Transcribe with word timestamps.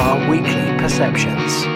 our 0.00 0.30
weekly 0.30 0.78
perceptions. 0.78 1.66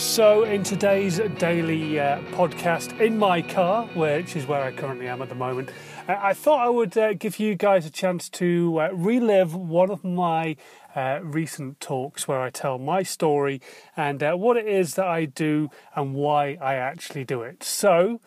So, 0.00 0.44
in 0.44 0.62
today's 0.62 1.18
daily 1.38 1.98
uh, 1.98 2.20
podcast 2.30 3.00
in 3.00 3.18
my 3.18 3.42
car, 3.42 3.86
which 3.94 4.36
is 4.36 4.46
where 4.46 4.62
I 4.62 4.70
currently 4.70 5.08
am 5.08 5.20
at 5.22 5.28
the 5.28 5.34
moment, 5.34 5.70
uh, 6.08 6.14
I 6.22 6.34
thought 6.34 6.64
I 6.64 6.68
would 6.68 6.96
uh, 6.96 7.14
give 7.14 7.40
you 7.40 7.56
guys 7.56 7.84
a 7.84 7.90
chance 7.90 8.28
to 8.30 8.80
uh, 8.80 8.88
relive 8.92 9.56
one 9.56 9.90
of 9.90 10.04
my 10.04 10.54
uh, 10.94 11.18
recent 11.20 11.80
talks 11.80 12.28
where 12.28 12.40
I 12.40 12.50
tell 12.50 12.78
my 12.78 13.02
story 13.02 13.60
and 13.96 14.22
what 14.40 14.56
it 14.56 14.68
is 14.68 14.94
that 14.94 15.06
I 15.06 15.24
do 15.24 15.68
and 15.96 16.14
why 16.14 16.56
I 16.60 16.76
actually 16.76 17.24
do 17.24 17.42
it. 17.42 17.64
So, 17.64 18.20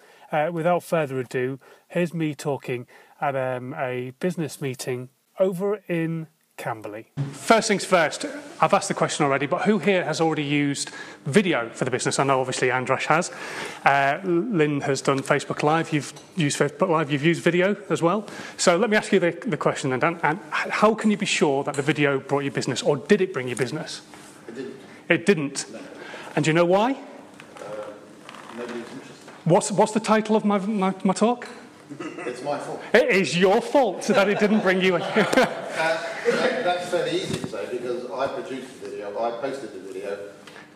without 0.51 0.83
further 0.83 1.19
ado, 1.19 1.57
here's 1.87 2.13
me 2.13 2.35
talking 2.35 2.85
at 3.21 3.37
um, 3.37 3.73
a 3.75 4.11
business 4.19 4.59
meeting 4.59 5.07
over 5.39 5.79
in 5.87 6.27
Camberley. 6.59 7.05
First 7.31 7.69
things 7.69 7.85
first, 7.85 8.25
I've 8.61 8.73
asked 8.73 8.89
the 8.89 8.93
question 8.93 9.25
already, 9.25 9.47
but 9.47 9.61
who 9.63 9.79
here 9.79 10.03
has 10.03 10.19
already 10.21 10.43
used 10.43 10.91
video 11.25 11.69
for 11.69 11.85
the 11.85 11.91
business? 11.91 12.19
I 12.19 12.25
know 12.25 12.41
obviously 12.41 12.69
Andras 12.69 13.05
has. 13.05 13.31
Uh, 13.85 14.19
Lynn 14.23 14.81
has 14.81 15.01
done 15.01 15.21
Facebook 15.21 15.63
Live. 15.63 15.91
You've 15.93 16.13
used 16.35 16.59
Facebook 16.59 16.89
Live. 16.89 17.11
You've 17.11 17.23
used 17.23 17.41
video 17.41 17.77
as 17.89 18.01
well. 18.01 18.27
So 18.57 18.77
let 18.77 18.89
me 18.89 18.97
ask 18.97 19.11
you 19.13 19.19
the, 19.19 19.31
the 19.47 19.57
question 19.57 19.89
then, 19.89 19.99
Dan. 19.99 20.19
And 20.21 20.39
how 20.51 20.93
can 20.93 21.09
you 21.09 21.17
be 21.17 21.25
sure 21.25 21.63
that 21.63 21.75
the 21.75 21.81
video 21.81 22.19
brought 22.19 22.43
you 22.43 22.51
business, 22.51 22.83
or 22.83 22.97
did 22.97 23.21
it 23.21 23.33
bring 23.33 23.47
you 23.47 23.55
business? 23.55 24.01
It 24.47 24.55
didn't. 24.55 24.75
It 25.07 25.25
didn't. 25.25 25.65
No. 25.71 25.79
And 26.35 26.45
do 26.45 26.49
you 26.49 26.53
know 26.53 26.65
why? 26.65 26.91
Uh, 26.91 26.97
nobody's 28.57 28.75
interested. 28.91 29.29
What's, 29.45 29.71
what's 29.71 29.93
the 29.93 30.01
title 30.01 30.35
of 30.35 30.43
my, 30.43 30.59
my, 30.59 30.93
my 31.05 31.13
talk? 31.13 31.47
It's 31.99 32.43
my 32.43 32.59
fault. 32.59 32.81
It 32.93 33.09
is 33.09 33.37
your 33.37 33.61
fault 33.61 34.03
that 34.03 34.29
it 34.29 34.39
didn't 34.39 34.59
bring 34.59 34.81
you. 34.81 34.99
uh, 35.77 36.03
that, 36.31 36.63
that's 36.63 36.89
fairly 36.89 37.21
easy 37.21 37.39
to 37.39 37.47
say 37.47 37.67
because 37.71 38.09
I 38.11 38.27
produced 38.27 38.81
the 38.81 38.89
video, 38.89 39.09
I 39.19 39.31
posted 39.39 39.73
the 39.73 39.79
video, 39.79 40.17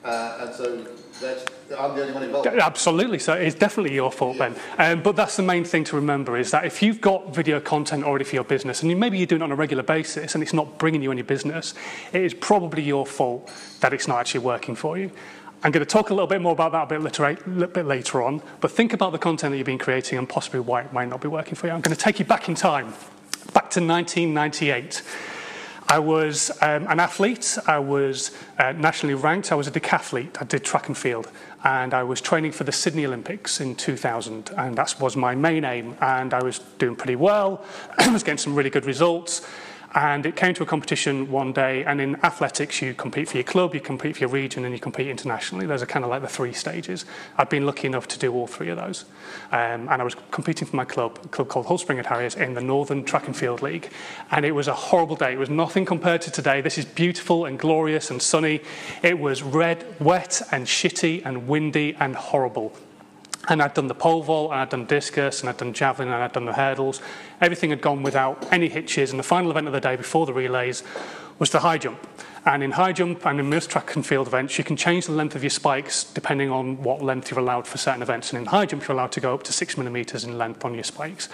uh, 0.04 0.38
and 0.42 0.54
so 0.54 0.86
that's, 1.22 1.46
I'm 1.78 1.96
the 1.96 2.02
only 2.02 2.14
one 2.14 2.24
involved. 2.24 2.48
Absolutely, 2.48 3.20
so 3.20 3.34
it's 3.34 3.56
definitely 3.56 3.94
your 3.94 4.12
fault 4.12 4.38
then. 4.38 4.56
Um, 4.78 5.02
but 5.02 5.16
that's 5.16 5.38
the 5.38 5.44
main 5.44 5.64
thing 5.64 5.84
to 5.86 5.96
remember 5.96 6.38
is 6.38 6.52
that 6.52 6.66
if 6.66 6.82
you've 6.82 7.00
got 7.00 7.34
video 7.34 7.60
content 7.60 8.04
already 8.04 8.26
for 8.26 8.36
your 8.36 8.44
business, 8.44 8.82
and 8.82 8.92
you, 8.92 8.98
maybe 8.98 9.18
you're 9.18 9.28
doing 9.28 9.42
it 9.42 9.46
on 9.46 9.52
a 9.52 9.56
regular 9.56 9.84
basis 9.84 10.36
and 10.36 10.44
it's 10.44 10.54
not 10.54 10.78
bringing 10.78 11.02
you 11.02 11.12
any 11.12 11.22
business, 11.22 11.74
it 12.12 12.22
is 12.22 12.34
probably 12.34 12.84
your 12.84 13.06
fault 13.06 13.50
that 13.80 13.94
it's 13.94 14.08
not 14.08 14.20
actually 14.20 14.42
working 14.42 14.76
for 14.76 14.98
you. 14.98 15.10
I'm 15.64 15.72
going 15.72 15.86
to 15.86 15.90
talk 15.90 16.10
a 16.10 16.14
little 16.14 16.28
bit 16.28 16.42
more 16.42 16.52
about 16.52 16.74
that 16.74 16.84
a 16.84 16.88
bit, 16.88 17.02
later, 17.02 17.24
a 17.24 17.38
little 17.48 17.68
bit 17.68 17.86
later 17.86 18.22
on, 18.22 18.42
but 18.60 18.70
think 18.70 18.92
about 18.92 19.14
the 19.14 19.18
content 19.18 19.52
that 19.52 19.58
you've 19.58 19.66
been 19.66 19.78
creating 19.78 20.18
and 20.18 20.28
possibly 20.28 20.60
why 20.60 20.82
it 20.82 20.92
might 20.92 21.08
not 21.08 21.22
be 21.22 21.30
working 21.30 21.56
for 21.56 21.68
you. 21.68 21.74
I'm 21.74 21.80
going 21.80 21.96
to 21.96 22.02
take 22.02 22.20
you 22.20 22.26
back 22.26 22.50
in 22.50 22.56
time, 22.56 22.94
back 23.54 23.70
to 23.72 23.80
1998. 23.80 25.04
I 25.88 26.00
was 26.00 26.50
um, 26.62 26.88
an 26.88 27.00
athlete. 27.00 27.58
I 27.68 27.78
was 27.78 28.32
uh, 28.58 28.72
nationally 28.72 29.14
ranked. 29.14 29.52
I 29.52 29.56
was 29.56 29.68
a 29.68 29.72
decathlete. 29.72 30.42
I 30.42 30.46
did 30.46 30.64
track 30.64 30.88
and 30.88 30.98
field. 30.98 31.30
And 31.64 31.94
I 31.94 32.04
was 32.04 32.20
training 32.20 32.52
for 32.54 32.64
the 32.64 32.72
Sydney 32.72 33.06
Olympics 33.06 33.62
in 33.62 33.76
2000. 33.76 34.52
And 34.58 34.76
that 34.78 35.00
was 35.00 35.16
my 35.16 35.36
main 35.36 35.66
aim. 35.66 35.96
And 36.02 36.34
I 36.34 36.42
was 36.44 36.60
doing 36.80 36.96
pretty 36.96 37.16
well. 37.16 37.64
I 38.00 38.10
was 38.12 38.24
getting 38.24 38.40
some 38.40 38.56
really 38.56 38.72
good 38.72 38.86
results. 38.86 39.48
And 39.96 40.26
it 40.26 40.36
came 40.36 40.56
to 40.56 40.64
a 40.64 40.66
competition 40.66 41.30
one 41.30 41.54
day, 41.54 41.84
and 41.86 42.02
in 42.02 42.16
athletics, 42.24 42.82
you 42.82 42.96
compete 42.96 43.30
for 43.30 43.38
your 43.38 43.44
club, 43.44 43.76
you 43.76 43.80
compete 43.80 44.16
for 44.16 44.22
your 44.22 44.30
region, 44.30 44.66
and 44.66 44.74
you 44.74 44.80
compete 44.80 45.08
internationally. 45.08 45.68
Those 45.68 45.84
are 45.84 45.86
kind 45.86 46.04
of 46.04 46.10
like 46.10 46.24
the 46.24 46.28
three 46.28 46.54
stages. 46.54 47.06
I've 47.38 47.50
been 47.50 47.66
lucky 47.66 47.86
enough 47.86 48.08
to 48.08 48.20
do 48.20 48.34
all 48.34 48.48
three 48.48 48.70
of 48.70 48.78
those. 48.78 49.06
Um, 49.52 49.88
and 49.90 50.02
I 50.02 50.04
was 50.04 50.16
competing 50.32 50.68
for 50.68 50.76
my 50.76 50.86
club, 50.86 51.20
a 51.24 51.28
club 51.28 51.48
called 51.48 51.68
Hull 51.68 51.78
Springhead 51.78 52.08
Harriers, 52.08 52.36
in 52.36 52.56
the 52.56 52.62
Northern 52.62 53.04
Track 53.04 53.28
and 53.28 53.38
Field 53.38 53.62
League. 53.62 53.92
And 54.32 54.46
it 54.46 54.52
was 54.54 54.68
a 54.68 54.74
horrible 54.74 55.16
day. 55.16 55.34
It 55.34 55.40
was 55.40 55.52
nothing 55.52 55.86
compared 55.86 56.22
to 56.24 56.32
today. 56.32 56.62
This 56.62 56.80
is 56.80 56.86
beautiful 56.86 57.46
and 57.46 57.60
glorious 57.60 58.10
and 58.10 58.20
sunny. 58.20 58.62
It 59.04 59.20
was 59.20 59.44
red, 59.44 59.86
wet, 60.00 60.42
and 60.52 60.66
shitty, 60.66 61.24
and 61.24 61.48
windy, 61.48 61.96
and 62.00 62.16
horrible. 62.16 62.76
And 63.50 63.62
I'd 63.62 63.74
done 63.74 63.88
the 63.88 63.96
pole 63.96 64.24
vault, 64.24 64.52
and 64.52 64.62
I'd 64.62 64.70
done 64.70 64.86
discus, 64.86 65.42
and 65.42 65.50
I'd 65.50 65.58
done 65.58 65.74
javelin, 65.74 66.08
and 66.08 66.24
I'd 66.24 66.32
done 66.32 66.46
the 66.46 66.54
hurdles. 66.54 67.02
Everything 67.42 67.72
had 67.72 67.82
gone 67.82 68.02
without 68.02 68.48
any 68.54 68.70
hitches. 68.70 69.12
And 69.12 69.20
the 69.20 69.24
final 69.24 69.52
event 69.52 69.68
of 69.68 69.74
the 69.74 69.82
day 69.82 69.96
before 69.98 70.26
the 70.26 70.34
relays 70.34 70.82
was 71.40 71.50
the 71.50 71.60
high 71.60 71.78
jump. 71.78 72.00
And 72.46 72.62
in 72.62 72.72
high 72.72 72.92
jump 72.92 73.26
and 73.26 73.40
in 73.40 73.50
most 73.50 73.70
track 73.70 73.96
and 73.96 74.06
field 74.06 74.28
events, 74.28 74.58
you 74.58 74.64
can 74.64 74.76
change 74.76 75.06
the 75.06 75.14
length 75.14 75.36
of 75.36 75.44
your 75.44 75.50
spikes 75.50 76.04
depending 76.04 76.50
on 76.50 76.82
what 76.84 77.02
length 77.02 77.32
you're 77.32 77.40
allowed 77.40 77.68
for 77.68 77.78
certain 77.78 78.02
events. 78.02 78.32
And 78.32 78.40
in 78.40 78.46
high 78.46 78.66
jump, 78.66 78.86
you're 78.86 78.96
allowed 78.96 79.14
to 79.14 79.22
go 79.22 79.34
up 79.34 79.44
to 79.44 79.54
six 79.54 79.78
millimeters 79.78 80.26
in 80.26 80.38
length 80.38 80.66
on 80.66 80.74
your 80.74 80.84
spikes. 80.84 81.30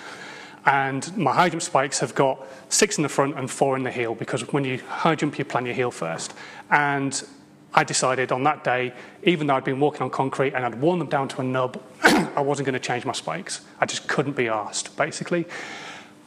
And 0.65 1.15
my 1.17 1.33
high 1.33 1.49
jump 1.49 1.63
spikes 1.63 1.99
have 1.99 2.13
got 2.13 2.45
six 2.69 2.97
in 2.97 3.03
the 3.03 3.09
front 3.09 3.37
and 3.37 3.49
four 3.49 3.75
in 3.75 3.83
the 3.83 3.91
heel 3.91 4.13
because 4.13 4.41
when 4.53 4.65
you 4.65 4.79
high 4.87 5.15
jump, 5.15 5.39
you 5.39 5.45
plan 5.45 5.65
your 5.65 5.75
heel 5.75 5.89
first. 5.89 6.33
And 6.69 7.23
I 7.73 7.83
decided 7.83 8.31
on 8.31 8.43
that 8.43 8.63
day, 8.63 8.93
even 9.23 9.47
though 9.47 9.55
I'd 9.55 9.63
been 9.63 9.79
walking 9.79 10.01
on 10.01 10.09
concrete 10.09 10.53
and 10.53 10.65
I'd 10.65 10.81
worn 10.81 10.99
them 10.99 11.07
down 11.07 11.27
to 11.29 11.41
a 11.41 11.43
nub, 11.43 11.81
I 12.03 12.41
wasn't 12.41 12.65
going 12.65 12.73
to 12.73 12.79
change 12.79 13.05
my 13.05 13.13
spikes. 13.13 13.61
I 13.79 13.85
just 13.85 14.07
couldn't 14.07 14.35
be 14.35 14.47
asked, 14.47 14.97
basically. 14.97 15.45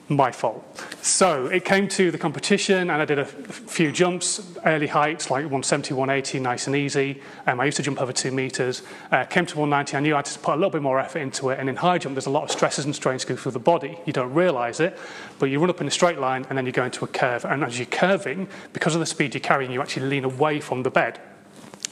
My 0.09 0.31
fault. 0.31 0.65
So 1.01 1.47
it 1.47 1.65
came 1.65 1.89
to 1.89 2.11
the 2.11 2.19
competition, 2.19 2.91
and 2.91 3.01
I 3.01 3.05
did 3.05 3.19
a 3.19 3.25
few 3.25 3.91
jumps, 3.93 4.55
early 4.67 4.89
heights 4.89 5.31
like 5.31 5.45
170, 5.45 5.95
180, 5.95 6.41
nice 6.41 6.67
and 6.67 6.77
easy. 6.77 7.23
Um, 7.47 7.61
I 7.61 7.65
used 7.65 7.77
to 7.79 7.83
jump 7.83 8.01
over 8.01 8.13
two 8.13 8.31
meters. 8.31 8.83
Uh, 9.11 9.25
came 9.25 9.47
to 9.47 9.59
190, 9.59 9.97
I 9.97 10.01
knew 10.01 10.15
I 10.15 10.19
had 10.19 10.27
to 10.27 10.39
put 10.39 10.53
a 10.53 10.57
little 10.57 10.71
bit 10.71 10.83
more 10.83 10.99
effort 10.99 11.21
into 11.21 11.49
it. 11.51 11.61
And 11.61 11.69
in 11.69 11.77
high 11.77 11.99
jump, 11.99 12.15
there's 12.15 12.27
a 12.27 12.31
lot 12.31 12.43
of 12.43 12.51
stresses 12.51 12.85
and 12.85 12.95
strains 12.95 13.25
go 13.25 13.37
through 13.37 13.53
the 13.53 13.59
body. 13.59 13.99
You 14.05 14.13
don't 14.13 14.35
realize 14.35 14.81
it, 14.81 14.99
but 15.39 15.47
you 15.47 15.61
run 15.61 15.71
up 15.71 15.81
in 15.81 15.87
a 15.87 15.91
straight 15.91 16.19
line, 16.19 16.47
and 16.51 16.59
then 16.59 16.67
you 16.67 16.73
go 16.73 16.85
into 16.85 17.05
a 17.05 17.09
curve. 17.09 17.45
And 17.45 17.65
as 17.65 17.79
you're 17.79 17.87
curving, 17.87 18.49
because 18.73 18.95
of 18.95 19.01
the 19.01 19.07
speed 19.07 19.35
you're 19.35 19.41
carrying, 19.41 19.71
you 19.71 19.81
actually 19.81 20.07
lean 20.07 20.25
away 20.25 20.61
from 20.61 20.83
the 20.83 20.91
bed. 20.91 21.21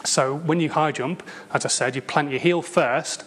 So 0.05 0.35
when 0.35 0.61
you 0.61 0.71
high 0.71 0.93
jump, 0.93 1.23
as 1.53 1.65
I 1.65 1.69
said, 1.69 1.95
you 1.95 2.03
plant 2.03 2.31
your 2.31 2.41
heel 2.41 2.63
first 2.63 3.25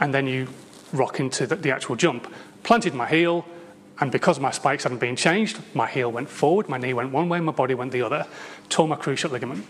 and 0.00 0.12
then 0.14 0.26
you 0.26 0.48
rock 0.92 1.20
into 1.20 1.46
the, 1.46 1.56
the 1.56 1.70
actual 1.70 1.96
jump. 1.96 2.32
Planted 2.62 2.94
my 2.94 3.06
heel, 3.06 3.46
and 4.00 4.12
because 4.12 4.38
my 4.38 4.50
spikes 4.50 4.82
hadn't 4.82 4.98
been 4.98 5.16
changed, 5.16 5.58
my 5.74 5.86
heel 5.86 6.12
went 6.12 6.28
forward, 6.28 6.68
my 6.68 6.78
knee 6.78 6.92
went 6.92 7.12
one 7.12 7.28
way, 7.28 7.40
my 7.40 7.52
body 7.52 7.74
went 7.74 7.92
the 7.92 8.02
other. 8.02 8.26
Tore 8.68 8.88
my 8.88 8.96
cruciate 8.96 9.30
ligament. 9.30 9.64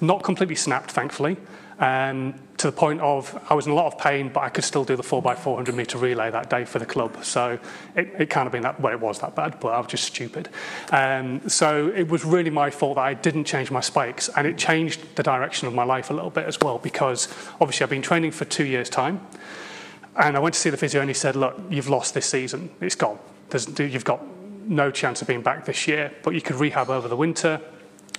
Not 0.00 0.22
completely 0.22 0.54
snapped, 0.54 0.90
thankfully, 0.90 1.36
um, 1.78 2.34
to 2.64 2.70
the 2.70 2.76
point 2.76 2.98
of 3.02 3.38
I 3.50 3.52
was 3.54 3.66
in 3.66 3.72
a 3.72 3.74
lot 3.74 3.92
of 3.92 3.98
pain, 3.98 4.30
but 4.30 4.40
I 4.40 4.48
could 4.48 4.64
still 4.64 4.84
do 4.84 4.96
the 4.96 5.02
4x400 5.02 5.74
metre 5.74 5.98
relay 5.98 6.30
that 6.30 6.48
day 6.48 6.64
for 6.64 6.78
the 6.78 6.86
club. 6.86 7.22
So 7.22 7.58
it, 7.94 8.08
it 8.18 8.30
can't 8.30 8.46
have 8.46 8.52
been 8.52 8.62
that, 8.62 8.80
well, 8.80 8.94
it 8.94 9.00
was 9.00 9.18
that 9.18 9.36
bad, 9.36 9.60
but 9.60 9.68
I 9.68 9.78
was 9.78 9.88
just 9.88 10.04
stupid. 10.04 10.48
Um, 10.90 11.46
so 11.46 11.92
it 11.94 12.08
was 12.08 12.24
really 12.24 12.48
my 12.48 12.70
fault 12.70 12.94
that 12.94 13.02
I 13.02 13.12
didn't 13.12 13.44
change 13.44 13.70
my 13.70 13.80
spikes, 13.80 14.30
and 14.30 14.46
it 14.46 14.56
changed 14.56 15.14
the 15.14 15.22
direction 15.22 15.68
of 15.68 15.74
my 15.74 15.84
life 15.84 16.08
a 16.08 16.14
little 16.14 16.30
bit 16.30 16.46
as 16.46 16.58
well, 16.58 16.78
because 16.78 17.28
obviously 17.60 17.84
I've 17.84 17.90
been 17.90 18.00
training 18.00 18.30
for 18.30 18.46
two 18.46 18.64
years' 18.64 18.88
time. 18.88 19.20
And 20.16 20.34
I 20.34 20.40
went 20.40 20.54
to 20.54 20.60
see 20.60 20.70
the 20.70 20.78
physio, 20.78 21.02
and 21.02 21.10
he 21.10 21.14
said, 21.14 21.36
Look, 21.36 21.60
you've 21.68 21.90
lost 21.90 22.14
this 22.14 22.24
season. 22.24 22.70
It's 22.80 22.94
gone. 22.94 23.18
There's, 23.50 23.78
you've 23.78 24.06
got 24.06 24.24
no 24.66 24.90
chance 24.90 25.20
of 25.20 25.28
being 25.28 25.42
back 25.42 25.66
this 25.66 25.86
year, 25.86 26.14
but 26.22 26.30
you 26.30 26.40
could 26.40 26.56
rehab 26.56 26.88
over 26.88 27.08
the 27.08 27.16
winter, 27.16 27.60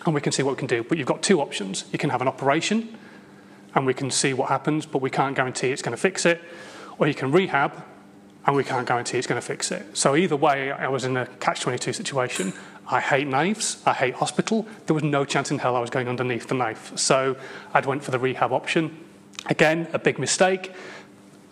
and 0.05 0.13
we 0.13 0.21
can 0.21 0.31
see 0.31 0.43
what 0.43 0.51
we 0.51 0.59
can 0.59 0.67
do. 0.67 0.83
But 0.83 0.99
you've 0.99 1.07
got 1.07 1.23
two 1.23 1.41
options. 1.41 1.85
You 1.91 1.97
can 1.97 2.11
have 2.11 2.21
an 2.21 2.27
operation, 2.27 2.95
and 3.75 3.85
we 3.85 3.93
can 3.93 4.09
see 4.09 4.33
what 4.33 4.49
happens, 4.49 4.85
but 4.85 5.01
we 5.01 5.09
can't 5.09 5.35
guarantee 5.35 5.69
it's 5.69 5.81
going 5.81 5.95
to 5.95 6.01
fix 6.01 6.25
it. 6.25 6.41
Or 6.97 7.07
you 7.07 7.13
can 7.13 7.31
rehab, 7.31 7.83
and 8.47 8.55
we 8.55 8.63
can't 8.63 8.87
guarantee 8.87 9.17
it's 9.17 9.27
going 9.27 9.39
to 9.39 9.45
fix 9.45 9.69
it. 9.69 9.97
So 9.97 10.15
either 10.15 10.35
way, 10.35 10.71
I 10.71 10.87
was 10.87 11.03
in 11.03 11.17
a 11.17 11.25
catch-22 11.25 11.93
situation. 11.93 12.53
I 12.87 13.01
hate 13.01 13.27
knives. 13.27 13.81
I 13.85 13.93
hate 13.93 14.15
hospital. 14.15 14.65
There 14.85 14.93
was 14.93 15.03
no 15.03 15.25
chance 15.25 15.51
in 15.51 15.59
hell 15.59 15.75
I 15.75 15.81
was 15.81 15.89
going 15.89 16.07
underneath 16.07 16.47
the 16.47 16.55
knife. 16.55 16.97
So 16.97 17.35
I'd 17.73 17.85
went 17.85 18.03
for 18.03 18.11
the 18.11 18.19
rehab 18.19 18.53
option. 18.53 18.97
Again, 19.47 19.87
a 19.91 19.99
big 19.99 20.19
mistake. 20.19 20.71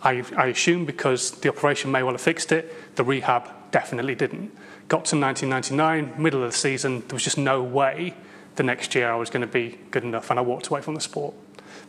I, 0.02 0.24
I 0.36 0.46
assume 0.46 0.86
because 0.86 1.32
the 1.32 1.48
operation 1.48 1.90
may 1.90 2.02
well 2.02 2.14
have 2.14 2.20
fixed 2.20 2.52
it, 2.52 2.96
the 2.96 3.04
rehab 3.04 3.50
definitely 3.70 4.14
didn't. 4.14 4.50
Got 4.88 5.06
to 5.06 5.18
1999, 5.18 6.22
middle 6.22 6.42
of 6.42 6.52
the 6.52 6.56
season, 6.56 7.00
there 7.00 7.14
was 7.14 7.24
just 7.24 7.38
no 7.38 7.62
way 7.62 8.14
the 8.56 8.62
next 8.62 8.94
year 8.94 9.10
I 9.10 9.16
was 9.16 9.30
going 9.30 9.40
to 9.40 9.52
be 9.52 9.78
good 9.90 10.04
enough, 10.04 10.30
and 10.30 10.38
I 10.38 10.42
walked 10.42 10.68
away 10.68 10.80
from 10.82 10.94
the 10.94 11.00
sport 11.00 11.34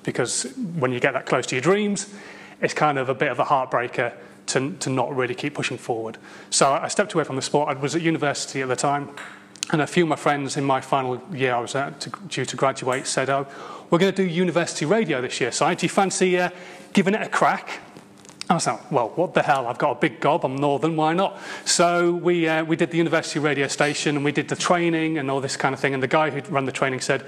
because 0.04 0.44
when 0.78 0.92
you 0.92 1.00
get 1.00 1.14
that 1.14 1.26
close 1.26 1.46
to 1.48 1.56
your 1.56 1.62
dreams, 1.62 2.14
it's 2.62 2.74
kind 2.74 2.98
of 2.98 3.10
a 3.10 3.16
bit 3.16 3.32
of 3.32 3.40
a 3.40 3.46
heartbreaker 3.46 4.14
to, 4.48 4.74
to 4.74 4.90
not 4.90 5.16
really 5.16 5.36
keep 5.36 5.56
pushing 5.56 5.78
forward. 5.78 6.18
So 6.50 6.72
I 6.72 6.88
stepped 6.88 7.14
away 7.14 7.24
from 7.24 7.36
the 7.36 7.42
sport. 7.42 7.70
I 7.70 7.80
was 7.80 7.96
at 7.96 8.02
university 8.02 8.62
at 8.62 8.68
the 8.68 8.76
time, 8.76 9.10
and 9.72 9.82
a 9.82 9.88
few 9.88 10.04
of 10.04 10.10
my 10.10 10.16
friends 10.16 10.58
in 10.58 10.64
my 10.64 10.82
final 10.82 11.22
year 11.34 11.56
I 11.56 11.60
was 11.60 11.76
at, 11.76 12.00
to, 12.02 12.12
due 12.28 12.46
to 12.46 12.56
graduate 12.56 13.08
said, 13.08 13.30
Oh, 13.30 13.48
we're 13.90 14.00
going 14.00 14.14
to 14.14 14.26
do 14.26 14.30
university 14.30 14.86
radio 14.86 15.22
this 15.22 15.42
year, 15.42 15.52
so 15.52 15.74
Do 15.74 15.86
you 15.86 15.90
fancy 15.90 16.40
uh, 16.40 16.50
giving 16.94 17.14
it 17.14 17.22
a 17.22 17.30
crack? 17.30 17.81
I 18.48 18.54
was 18.54 18.68
like, 18.68 18.92
well, 18.92 19.10
what 19.16 19.34
the 19.34 19.42
hell? 19.42 19.66
I've 19.66 19.80
got 19.80 19.98
a 19.98 20.00
big 20.00 20.20
gob. 20.20 20.46
I'm 20.46 20.56
northern. 20.56 20.96
Why 20.96 21.16
not? 21.16 21.40
So 21.66 22.14
we 22.14 22.48
uh, 22.48 22.64
we 22.64 22.76
did 22.76 22.92
the 22.92 22.98
university 22.98 23.40
radio 23.40 23.68
station 23.68 24.16
and 24.18 24.24
we 24.24 24.31
did 24.31 24.50
the 24.50 24.56
training 24.56 25.18
and 25.18 25.31
all 25.31 25.42
this 25.42 25.58
kind 25.58 25.74
of 25.74 25.80
thing. 25.80 25.96
And 25.96 26.04
the 26.04 26.08
guy 26.08 26.30
who 26.30 26.42
ran 26.54 26.66
the 26.66 26.72
training 26.72 27.02
said, 27.02 27.26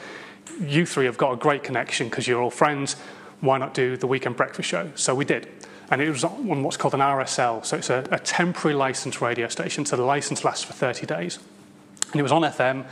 you 0.61 0.85
three 0.85 1.05
have 1.05 1.17
got 1.17 1.33
a 1.33 1.35
great 1.35 1.63
connection 1.63 2.09
because 2.09 2.27
you're 2.27 2.41
all 2.41 2.49
friends. 2.49 2.95
Why 3.41 3.57
not 3.57 3.73
do 3.73 3.97
the 3.97 4.07
weekend 4.07 4.35
breakfast 4.35 4.69
show? 4.69 4.91
So 4.95 5.13
we 5.13 5.25
did. 5.25 5.47
And 5.89 6.01
it 6.01 6.09
was 6.09 6.23
on 6.23 6.63
what's 6.63 6.77
called 6.77 6.93
an 6.93 6.99
RSL. 6.99 7.65
So 7.65 7.77
it's 7.77 7.89
a, 7.89 8.05
a 8.11 8.19
temporary 8.19 8.75
license 8.75 9.21
radio 9.21 9.47
station. 9.47 9.85
So 9.85 9.95
the 9.95 10.03
license 10.03 10.43
lasts 10.43 10.65
for 10.65 10.73
30 10.73 11.05
days. 11.05 11.39
And 12.11 12.19
it 12.19 12.23
was 12.23 12.31
on 12.31 12.41
FM. 12.41 12.85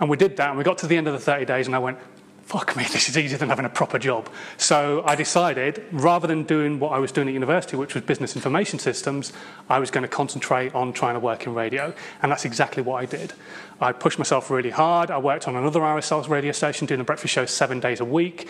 And 0.00 0.10
we 0.10 0.16
did 0.16 0.36
that. 0.36 0.50
And 0.50 0.58
we 0.58 0.64
got 0.64 0.78
to 0.78 0.86
the 0.86 0.96
end 0.96 1.06
of 1.06 1.14
the 1.14 1.20
30 1.20 1.46
days. 1.46 1.66
And 1.66 1.74
I 1.74 1.78
went, 1.78 1.98
fuck 2.44 2.76
me, 2.76 2.84
this 2.92 3.08
is 3.08 3.16
easier 3.16 3.38
than 3.38 3.48
having 3.48 3.64
a 3.64 3.70
proper 3.70 3.98
job. 3.98 4.28
So 4.56 5.02
I 5.06 5.14
decided, 5.14 5.84
rather 5.92 6.26
than 6.26 6.44
doing 6.44 6.78
what 6.78 6.92
I 6.92 6.98
was 6.98 7.12
doing 7.12 7.28
at 7.28 7.34
university, 7.34 7.76
which 7.76 7.94
was 7.94 8.04
business 8.04 8.36
information 8.36 8.78
systems, 8.78 9.32
I 9.68 9.78
was 9.78 9.90
going 9.90 10.02
to 10.02 10.08
concentrate 10.08 10.74
on 10.74 10.92
trying 10.92 11.14
to 11.14 11.20
work 11.20 11.46
in 11.46 11.54
radio. 11.54 11.92
And 12.22 12.30
that's 12.30 12.44
exactly 12.44 12.82
what 12.82 13.02
I 13.02 13.06
did. 13.06 13.32
I 13.80 13.92
pushed 13.92 14.18
myself 14.18 14.50
really 14.50 14.70
hard. 14.70 15.10
I 15.10 15.18
worked 15.18 15.48
on 15.48 15.56
another 15.56 15.80
RSL 15.80 16.28
radio 16.28 16.52
station 16.52 16.86
doing 16.86 17.00
a 17.00 17.04
breakfast 17.04 17.34
show 17.34 17.46
seven 17.46 17.80
days 17.80 18.00
a 18.00 18.04
week. 18.04 18.48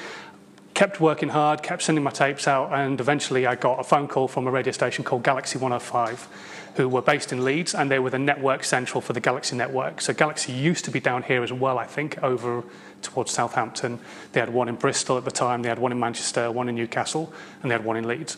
Kept 0.75 1.01
working 1.01 1.29
hard, 1.29 1.63
kept 1.63 1.83
sending 1.83 2.03
my 2.03 2.11
tapes 2.11 2.49
out, 2.49 2.73
and 2.73 3.01
eventually 3.01 3.47
I 3.47 3.55
got 3.55 3.79
a 3.79 3.85
phone 3.85 4.09
call 4.09 4.27
from 4.27 4.49
a 4.49 4.51
radio 4.51 4.73
station 4.73 5.05
called 5.05 5.23
Galaxy 5.23 5.57
105 5.57 6.29
who 6.75 6.89
were 6.89 7.03
based 7.03 7.33
in 7.33 7.45
Leeds, 7.45 7.75
and 7.75 7.91
they 7.91 7.99
were 7.99 8.11
the 8.11 8.19
network 8.19 8.65
central 8.65 9.01
for 9.01 9.13
the 9.13 9.21
Galaxy 9.21 9.57
network. 9.57 10.01
So 10.01 10.13
Galaxy 10.13 10.53
used 10.53 10.85
to 10.87 10.91
be 10.91 11.01
down 11.01 11.23
here 11.23 11.43
as 11.43 11.53
well, 11.53 11.79
I 11.79 11.87
think, 11.87 12.23
over 12.23 12.65
towards 13.03 13.31
Southampton. 13.31 14.01
They 14.33 14.41
had 14.41 14.53
one 14.53 14.69
in 14.69 14.75
Bristol 14.75 15.17
at 15.17 15.25
the 15.25 15.31
time, 15.31 15.63
they 15.63 15.69
had 15.69 15.79
one 15.79 15.93
in 15.93 16.01
Manchester, 16.01 16.51
one 16.51 16.69
in 16.69 16.75
Newcastle, 16.75 17.33
and 17.63 17.71
they 17.71 17.75
had 17.75 17.85
one 17.85 17.97
in 17.97 18.09
Leeds. 18.09 18.37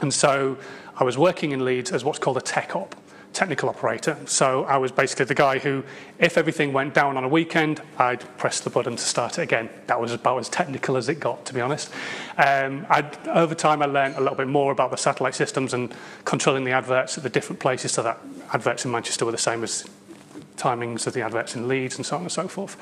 And 0.00 0.12
so 0.12 0.58
I 0.96 1.04
was 1.04 1.16
working 1.16 1.52
in 1.52 1.64
Leeds 1.64 1.92
as 1.92 2.04
what's 2.04 2.18
called 2.18 2.36
a 2.36 2.40
tech 2.40 2.74
op 2.74 2.96
technical 3.32 3.68
operator. 3.68 4.16
So 4.26 4.64
I 4.64 4.76
was 4.76 4.92
basically 4.92 5.26
the 5.26 5.34
guy 5.34 5.58
who, 5.58 5.82
if 6.18 6.36
everything 6.36 6.72
went 6.72 6.94
down 6.94 7.16
on 7.16 7.24
a 7.24 7.28
weekend, 7.28 7.82
I'd 7.98 8.20
press 8.38 8.60
the 8.60 8.70
button 8.70 8.96
to 8.96 9.02
start 9.02 9.38
it 9.38 9.42
again. 9.42 9.70
That 9.86 10.00
was 10.00 10.12
about 10.12 10.38
as 10.38 10.48
technical 10.48 10.96
as 10.96 11.08
it 11.08 11.20
got, 11.20 11.44
to 11.46 11.54
be 11.54 11.60
honest. 11.60 11.92
Um, 12.36 12.86
over 13.26 13.54
time, 13.54 13.82
I 13.82 13.86
learned 13.86 14.16
a 14.16 14.20
little 14.20 14.36
bit 14.36 14.48
more 14.48 14.72
about 14.72 14.90
the 14.90 14.96
satellite 14.96 15.34
systems 15.34 15.74
and 15.74 15.94
controlling 16.24 16.64
the 16.64 16.72
adverts 16.72 17.16
at 17.16 17.22
the 17.22 17.30
different 17.30 17.60
places 17.60 17.92
so 17.92 18.02
that 18.02 18.18
adverts 18.52 18.84
in 18.84 18.90
Manchester 18.90 19.24
were 19.24 19.32
the 19.32 19.38
same 19.38 19.64
as 19.64 19.88
timings 20.56 21.06
of 21.06 21.12
the 21.12 21.22
adverts 21.22 21.56
in 21.56 21.68
Leeds 21.68 21.96
and 21.96 22.06
so 22.06 22.16
on 22.16 22.22
and 22.22 22.32
so 22.32 22.46
forth. 22.46 22.76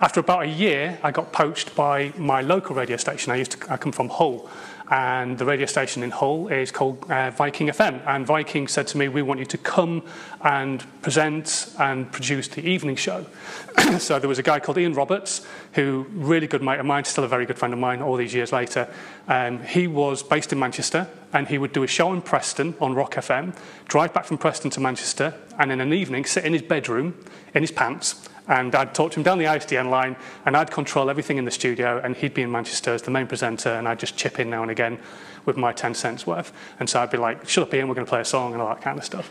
After 0.00 0.20
about 0.20 0.42
a 0.42 0.48
year, 0.48 0.98
I 1.02 1.10
got 1.10 1.32
poached 1.32 1.74
by 1.74 2.12
my 2.16 2.40
local 2.42 2.74
radio 2.74 2.96
station. 2.96 3.32
I 3.32 3.36
used 3.36 3.52
to 3.52 3.72
I 3.72 3.76
come 3.76 3.92
from 3.92 4.08
Hull, 4.08 4.50
and 4.92 5.38
the 5.38 5.46
radio 5.46 5.64
station 5.64 6.02
in 6.02 6.10
Hull 6.10 6.48
is 6.48 6.70
called 6.70 7.10
uh, 7.10 7.30
Viking 7.30 7.68
FM. 7.68 8.06
And 8.06 8.26
Viking 8.26 8.68
said 8.68 8.86
to 8.88 8.98
me, 8.98 9.08
We 9.08 9.22
want 9.22 9.40
you 9.40 9.46
to 9.46 9.56
come 9.56 10.02
and 10.42 10.84
present 11.00 11.72
and 11.78 12.12
produce 12.12 12.46
the 12.48 12.60
evening 12.60 12.96
show. 12.96 13.24
so 13.98 14.18
there 14.18 14.28
was 14.28 14.38
a 14.38 14.42
guy 14.42 14.60
called 14.60 14.76
Ian 14.76 14.92
Roberts, 14.92 15.46
who 15.72 16.04
really 16.10 16.46
good 16.46 16.62
mate 16.62 16.78
of 16.78 16.84
mine, 16.84 17.04
still 17.04 17.24
a 17.24 17.28
very 17.28 17.46
good 17.46 17.58
friend 17.58 17.72
of 17.72 17.80
mine 17.80 18.02
all 18.02 18.16
these 18.16 18.34
years 18.34 18.52
later. 18.52 18.86
Um, 19.28 19.62
he 19.62 19.86
was 19.86 20.22
based 20.22 20.52
in 20.52 20.58
Manchester 20.58 21.08
and 21.32 21.48
he 21.48 21.56
would 21.56 21.72
do 21.72 21.82
a 21.82 21.86
show 21.86 22.12
in 22.12 22.20
Preston 22.20 22.74
on 22.78 22.92
Rock 22.94 23.14
FM, 23.14 23.56
drive 23.88 24.12
back 24.12 24.26
from 24.26 24.36
Preston 24.36 24.70
to 24.72 24.80
Manchester, 24.80 25.32
and 25.58 25.72
in 25.72 25.80
an 25.80 25.94
evening 25.94 26.26
sit 26.26 26.44
in 26.44 26.52
his 26.52 26.60
bedroom 26.60 27.24
in 27.54 27.62
his 27.62 27.70
pants 27.70 28.28
and 28.52 28.74
I'd 28.74 28.94
talk 28.94 29.12
to 29.12 29.16
him 29.18 29.22
down 29.22 29.38
the 29.38 29.46
ISDN 29.46 29.88
line, 29.88 30.14
and 30.44 30.56
I'd 30.56 30.70
control 30.70 31.08
everything 31.08 31.38
in 31.38 31.46
the 31.46 31.50
studio, 31.50 31.98
and 32.04 32.14
he'd 32.14 32.34
be 32.34 32.42
in 32.42 32.52
Manchester 32.52 32.92
as 32.92 33.00
the 33.00 33.10
main 33.10 33.26
presenter, 33.26 33.70
and 33.70 33.88
I'd 33.88 33.98
just 33.98 34.16
chip 34.16 34.38
in 34.38 34.50
now 34.50 34.60
and 34.60 34.70
again 34.70 34.98
with 35.46 35.56
my 35.56 35.72
10 35.72 35.94
cents 35.94 36.26
worth. 36.26 36.52
And 36.78 36.88
so 36.88 37.00
I'd 37.00 37.10
be 37.10 37.16
like, 37.16 37.48
shut 37.48 37.66
up, 37.66 37.72
Ian, 37.72 37.88
we're 37.88 37.94
going 37.94 38.06
to 38.06 38.10
play 38.10 38.20
a 38.20 38.26
song, 38.26 38.52
and 38.52 38.60
all 38.60 38.68
that 38.68 38.82
kind 38.82 38.98
of 38.98 39.04
stuff. 39.04 39.30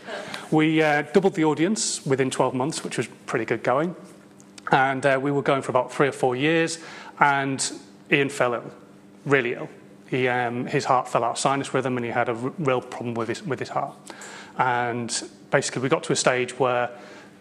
We 0.52 0.82
uh, 0.82 1.02
doubled 1.02 1.34
the 1.34 1.44
audience 1.44 2.04
within 2.04 2.30
12 2.30 2.52
months, 2.52 2.82
which 2.82 2.96
was 2.96 3.06
pretty 3.26 3.44
good 3.44 3.62
going. 3.62 3.94
And 4.72 5.06
uh, 5.06 5.20
we 5.22 5.30
were 5.30 5.42
going 5.42 5.62
for 5.62 5.70
about 5.70 5.92
three 5.92 6.08
or 6.08 6.12
four 6.12 6.34
years, 6.34 6.80
and 7.20 7.72
Ian 8.10 8.28
fell 8.28 8.54
ill, 8.54 8.72
really 9.24 9.54
ill. 9.54 9.68
He, 10.10 10.26
um, 10.26 10.66
his 10.66 10.84
heart 10.84 11.06
fell 11.06 11.22
out 11.22 11.32
of 11.32 11.38
sinus 11.38 11.72
rhythm, 11.72 11.96
and 11.96 12.04
he 12.04 12.10
had 12.10 12.28
a 12.28 12.34
r- 12.34 12.52
real 12.58 12.80
problem 12.80 13.14
with 13.14 13.28
his, 13.28 13.42
with 13.44 13.60
his 13.60 13.68
heart. 13.68 13.94
And 14.58 15.30
basically, 15.52 15.80
we 15.80 15.88
got 15.88 16.02
to 16.04 16.12
a 16.12 16.16
stage 16.16 16.58
where 16.58 16.90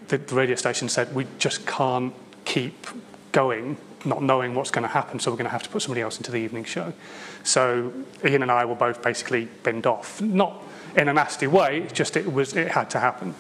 the, 0.08 0.18
the 0.18 0.36
radio 0.36 0.56
station 0.56 0.90
said, 0.90 1.14
we 1.14 1.28
just 1.40 1.66
can't 1.66 2.14
keep 2.46 2.88
going 3.32 3.78
not 4.06 4.24
knowing 4.24 4.56
what's 4.56 4.72
going 4.72 4.84
to 4.84 4.90
happen, 4.90 5.20
so 5.20 5.32
we're 5.32 5.38
going 5.38 5.46
to 5.46 5.52
have 5.52 5.64
to 5.64 5.70
put 5.70 5.82
somebody 5.82 6.02
else 6.02 6.18
into 6.18 6.32
the 6.32 6.38
evening 6.38 6.64
show. 6.64 6.94
So 7.44 7.94
Ian 8.26 8.42
and 8.42 8.52
I 8.52 8.66
were 8.66 8.76
both 8.76 9.02
basically 9.02 9.48
binned 9.64 9.86
off, 9.86 10.22
not 10.22 10.64
in 10.96 11.08
a 11.08 11.14
nasty 11.14 11.48
way, 11.48 11.88
just 11.94 12.18
it 12.18 12.32
was 12.32 12.56
it 12.56 12.70
had 12.70 12.90
to 12.92 13.00
happen. 13.00 13.36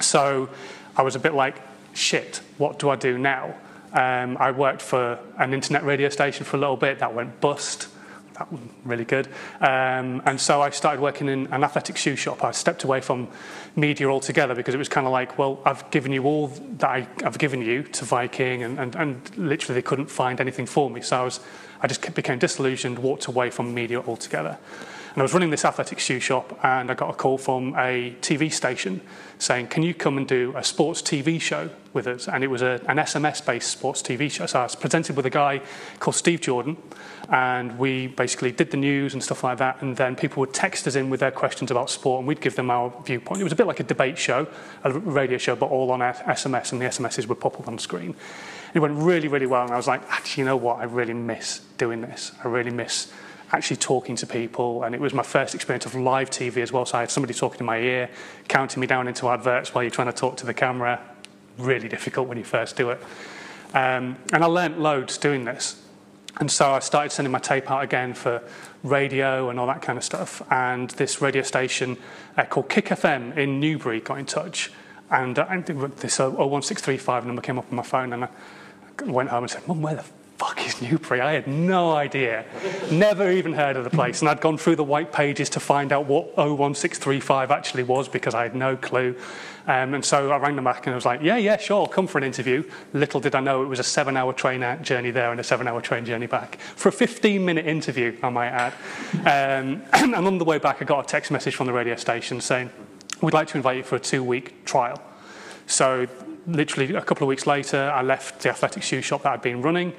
So 0.00 0.48
I 0.96 1.02
was 1.02 1.16
a 1.16 1.18
bit 1.18 1.34
like, 1.34 1.56
shit, 1.94 2.40
what 2.58 2.78
do 2.78 2.90
I 2.90 2.96
do 2.96 3.18
now? 3.18 3.54
Um, 3.92 4.36
I 4.38 4.50
worked 4.50 4.82
for 4.82 5.18
an 5.38 5.54
internet 5.54 5.84
radio 5.84 6.08
station 6.08 6.44
for 6.44 6.56
a 6.56 6.60
little 6.60 6.76
bit, 6.76 6.98
that 6.98 7.14
went 7.14 7.40
bust 7.40 7.88
that 8.34 8.50
was 8.50 8.60
really 8.84 9.04
good. 9.04 9.28
Um, 9.60 10.22
and 10.26 10.40
so 10.40 10.60
I 10.60 10.70
started 10.70 11.00
working 11.00 11.28
in 11.28 11.46
an 11.52 11.64
athletic 11.64 11.96
shoe 11.96 12.16
shop. 12.16 12.42
I 12.44 12.50
stepped 12.50 12.84
away 12.84 13.00
from 13.00 13.28
media 13.76 14.08
altogether 14.08 14.54
because 14.54 14.74
it 14.74 14.78
was 14.78 14.88
kind 14.88 15.06
of 15.06 15.12
like, 15.12 15.38
well, 15.38 15.60
I've 15.64 15.88
given 15.90 16.12
you 16.12 16.24
all 16.24 16.48
that 16.48 16.90
I, 16.90 17.08
have 17.22 17.38
given 17.38 17.62
you 17.62 17.84
to 17.84 18.04
Viking, 18.04 18.62
and, 18.62 18.78
and, 18.78 18.94
and 18.96 19.36
literally 19.36 19.80
they 19.80 19.82
couldn't 19.82 20.10
find 20.10 20.40
anything 20.40 20.66
for 20.66 20.90
me. 20.90 21.00
So 21.00 21.20
I, 21.20 21.24
was, 21.24 21.40
I 21.80 21.86
just 21.86 22.14
became 22.14 22.38
disillusioned, 22.38 22.98
walked 22.98 23.26
away 23.26 23.50
from 23.50 23.72
media 23.72 24.00
altogether. 24.00 24.58
And 25.14 25.20
I 25.20 25.22
was 25.22 25.32
running 25.32 25.50
this 25.50 25.64
athletic 25.64 26.00
shoe 26.00 26.18
shop, 26.18 26.58
and 26.64 26.90
I 26.90 26.94
got 26.94 27.08
a 27.08 27.12
call 27.12 27.38
from 27.38 27.72
a 27.76 28.16
TV 28.20 28.52
station 28.52 29.00
saying, 29.38 29.68
Can 29.68 29.84
you 29.84 29.94
come 29.94 30.18
and 30.18 30.26
do 30.26 30.52
a 30.56 30.64
sports 30.64 31.02
TV 31.02 31.40
show 31.40 31.70
with 31.92 32.08
us? 32.08 32.26
And 32.26 32.42
it 32.42 32.48
was 32.48 32.62
a, 32.62 32.80
an 32.88 32.96
SMS 32.96 33.46
based 33.46 33.70
sports 33.70 34.02
TV 34.02 34.28
show. 34.28 34.46
So 34.46 34.58
I 34.58 34.62
was 34.64 34.74
presented 34.74 35.14
with 35.14 35.24
a 35.24 35.30
guy 35.30 35.60
called 36.00 36.16
Steve 36.16 36.40
Jordan, 36.40 36.76
and 37.28 37.78
we 37.78 38.08
basically 38.08 38.50
did 38.50 38.72
the 38.72 38.76
news 38.76 39.14
and 39.14 39.22
stuff 39.22 39.44
like 39.44 39.58
that. 39.58 39.80
And 39.82 39.96
then 39.96 40.16
people 40.16 40.40
would 40.40 40.52
text 40.52 40.84
us 40.88 40.96
in 40.96 41.10
with 41.10 41.20
their 41.20 41.30
questions 41.30 41.70
about 41.70 41.90
sport, 41.90 42.18
and 42.18 42.26
we'd 42.26 42.40
give 42.40 42.56
them 42.56 42.68
our 42.68 42.92
viewpoint. 43.06 43.40
It 43.40 43.44
was 43.44 43.52
a 43.52 43.56
bit 43.56 43.68
like 43.68 43.78
a 43.78 43.84
debate 43.84 44.18
show, 44.18 44.48
a 44.82 44.90
radio 44.90 45.38
show, 45.38 45.54
but 45.54 45.66
all 45.66 45.92
on 45.92 46.00
SMS, 46.00 46.72
and 46.72 46.80
the 46.80 46.86
SMSs 46.86 47.28
would 47.28 47.38
pop 47.38 47.60
up 47.60 47.68
on 47.68 47.78
screen. 47.78 48.16
It 48.74 48.80
went 48.80 48.94
really, 48.96 49.28
really 49.28 49.46
well, 49.46 49.62
and 49.62 49.70
I 49.70 49.76
was 49.76 49.86
like, 49.86 50.02
Actually, 50.08 50.40
you 50.40 50.46
know 50.46 50.56
what? 50.56 50.80
I 50.80 50.84
really 50.84 51.14
miss 51.14 51.60
doing 51.78 52.00
this. 52.00 52.32
I 52.42 52.48
really 52.48 52.72
miss 52.72 53.12
actually 53.54 53.76
talking 53.76 54.16
to 54.16 54.26
people. 54.26 54.82
And 54.82 54.94
it 54.94 55.00
was 55.00 55.14
my 55.14 55.22
first 55.22 55.54
experience 55.54 55.86
of 55.86 55.94
live 55.94 56.28
TV 56.30 56.58
as 56.58 56.72
well. 56.72 56.84
So 56.84 56.98
I 56.98 57.00
had 57.00 57.10
somebody 57.10 57.32
talking 57.32 57.60
in 57.60 57.66
my 57.66 57.78
ear, 57.78 58.10
counting 58.48 58.80
me 58.80 58.86
down 58.86 59.08
into 59.08 59.28
adverts 59.28 59.74
while 59.74 59.84
you're 59.84 59.90
trying 59.90 60.08
to 60.08 60.12
talk 60.12 60.36
to 60.38 60.46
the 60.46 60.54
camera. 60.54 61.00
Really 61.58 61.88
difficult 61.88 62.28
when 62.28 62.36
you 62.36 62.44
first 62.44 62.76
do 62.76 62.90
it. 62.90 63.00
Um, 63.72 64.16
and 64.32 64.44
I 64.44 64.46
learnt 64.46 64.78
loads 64.78 65.18
doing 65.18 65.44
this. 65.44 65.80
And 66.40 66.50
so 66.50 66.72
I 66.72 66.80
started 66.80 67.10
sending 67.10 67.30
my 67.30 67.38
tape 67.38 67.70
out 67.70 67.84
again 67.84 68.12
for 68.12 68.42
radio 68.82 69.50
and 69.50 69.60
all 69.60 69.68
that 69.68 69.82
kind 69.82 69.96
of 69.96 70.04
stuff. 70.04 70.42
And 70.50 70.90
this 70.90 71.22
radio 71.22 71.42
station 71.42 71.96
uh, 72.36 72.44
called 72.44 72.68
Kick 72.68 72.86
FM 72.86 73.36
in 73.36 73.60
Newbury 73.60 74.00
got 74.00 74.18
in 74.18 74.26
touch. 74.26 74.72
And, 75.10 75.38
uh, 75.38 75.44
this 75.44 76.18
01635 76.18 77.26
number 77.26 77.40
came 77.40 77.58
up 77.58 77.66
on 77.70 77.76
my 77.76 77.82
phone, 77.84 78.12
and 78.12 78.24
I 78.24 78.28
went 79.04 79.28
home 79.28 79.44
and 79.44 79.50
said, 79.50 79.68
Mum, 79.68 79.80
where 79.80 79.94
the 79.96 80.04
fuck 80.38 80.66
is 80.66 80.82
Newbury? 80.82 81.20
I 81.20 81.32
had 81.32 81.46
no 81.46 81.92
idea. 81.92 82.44
Never 82.90 83.30
even 83.30 83.52
heard 83.52 83.76
of 83.76 83.84
the 83.84 83.90
place. 83.90 84.20
And 84.20 84.28
I'd 84.28 84.40
gone 84.40 84.58
through 84.58 84.76
the 84.76 84.84
white 84.84 85.12
pages 85.12 85.48
to 85.50 85.60
find 85.60 85.92
out 85.92 86.06
what 86.06 86.36
01635 86.36 87.50
actually 87.50 87.82
was 87.82 88.08
because 88.08 88.34
I 88.34 88.42
had 88.42 88.54
no 88.54 88.76
clue. 88.76 89.16
Um, 89.66 89.94
and 89.94 90.04
so 90.04 90.30
I 90.30 90.36
rang 90.36 90.56
them 90.56 90.64
back 90.64 90.86
and 90.86 90.92
I 90.92 90.96
was 90.96 91.06
like, 91.06 91.22
yeah, 91.22 91.38
yeah, 91.38 91.56
sure, 91.56 91.86
come 91.86 92.06
for 92.06 92.18
an 92.18 92.24
interview. 92.24 92.68
Little 92.92 93.20
did 93.20 93.34
I 93.34 93.40
know 93.40 93.62
it 93.62 93.66
was 93.66 93.78
a 93.78 93.84
seven 93.84 94.16
hour 94.16 94.32
train 94.32 94.62
journey 94.82 95.10
there 95.10 95.30
and 95.30 95.40
a 95.40 95.44
seven 95.44 95.66
hour 95.66 95.80
train 95.80 96.04
journey 96.04 96.26
back. 96.26 96.56
For 96.56 96.90
a 96.90 96.92
15 96.92 97.42
minute 97.42 97.66
interview, 97.66 98.16
I 98.22 98.28
might 98.28 98.48
add. 98.48 98.74
Um, 99.20 99.82
and 99.92 100.14
on 100.14 100.38
the 100.38 100.44
way 100.44 100.58
back, 100.58 100.82
I 100.82 100.84
got 100.84 101.04
a 101.04 101.08
text 101.08 101.30
message 101.30 101.54
from 101.54 101.66
the 101.66 101.72
radio 101.72 101.96
station 101.96 102.40
saying, 102.40 102.70
we'd 103.22 103.32
like 103.32 103.48
to 103.48 103.56
invite 103.56 103.78
you 103.78 103.82
for 103.82 103.96
a 103.96 104.00
two 104.00 104.22
week 104.22 104.64
trial. 104.66 105.00
So 105.66 106.06
literally 106.46 106.94
a 106.94 107.02
couple 107.02 107.24
of 107.24 107.28
weeks 107.28 107.46
later, 107.46 107.90
I 107.90 108.02
left 108.02 108.40
the 108.40 108.50
athletic 108.50 108.82
shoe 108.82 109.00
shop 109.00 109.22
that 109.22 109.32
I'd 109.32 109.42
been 109.42 109.62
running 109.62 109.92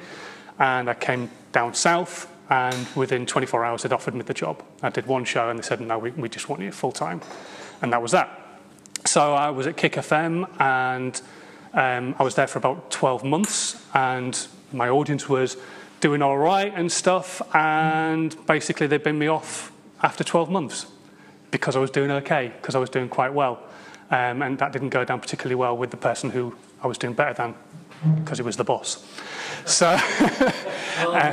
and 0.59 0.89
I 0.89 0.93
came 0.93 1.29
down 1.51 1.73
south. 1.73 2.31
And 2.49 2.87
within 2.95 3.25
24 3.25 3.65
hours, 3.65 3.83
they'd 3.83 3.93
offered 3.93 4.13
me 4.13 4.21
the 4.21 4.33
job. 4.33 4.63
I 4.83 4.89
did 4.89 5.07
one 5.07 5.25
show 5.25 5.49
and 5.49 5.57
they 5.57 5.63
said, 5.63 5.81
no, 5.81 5.97
we, 5.97 6.11
we 6.11 6.29
just 6.29 6.47
want 6.47 6.61
you 6.61 6.71
full 6.71 6.91
time. 6.91 7.21
And 7.81 7.91
that 7.91 8.01
was 8.01 8.11
that. 8.11 8.59
So 9.05 9.33
I 9.33 9.49
was 9.49 9.65
at 9.65 9.77
Kick 9.77 9.93
FM 9.93 10.49
and 10.61 11.21
um, 11.73 12.15
I 12.19 12.23
was 12.23 12.35
there 12.35 12.47
for 12.47 12.59
about 12.59 12.91
12 12.91 13.23
months. 13.23 13.83
And 13.95 14.47
my 14.71 14.89
audience 14.89 15.27
was 15.27 15.57
doing 16.01 16.21
all 16.21 16.37
right 16.37 16.71
and 16.75 16.91
stuff. 16.91 17.41
And 17.55 18.35
basically, 18.45 18.85
they 18.85 18.97
binned 18.97 19.17
me 19.17 19.27
off 19.27 19.71
after 20.03 20.23
12 20.23 20.49
months 20.51 20.85
because 21.49 21.75
I 21.75 21.79
was 21.79 21.89
doing 21.89 22.11
okay, 22.11 22.51
because 22.61 22.75
I 22.75 22.79
was 22.79 22.89
doing 22.91 23.09
quite 23.09 23.33
well. 23.33 23.63
Um, 24.11 24.41
and 24.41 24.57
that 24.59 24.71
didn't 24.71 24.89
go 24.89 25.03
down 25.03 25.19
particularly 25.19 25.55
well 25.55 25.75
with 25.75 25.89
the 25.91 25.97
person 25.97 26.29
who 26.29 26.55
I 26.81 26.87
was 26.87 26.97
doing 26.97 27.15
better 27.15 27.33
than 27.33 27.55
because 28.19 28.37
he 28.37 28.43
was 28.43 28.57
the 28.57 28.63
boss. 28.63 29.03
So, 29.65 29.97
uh, 30.99 31.29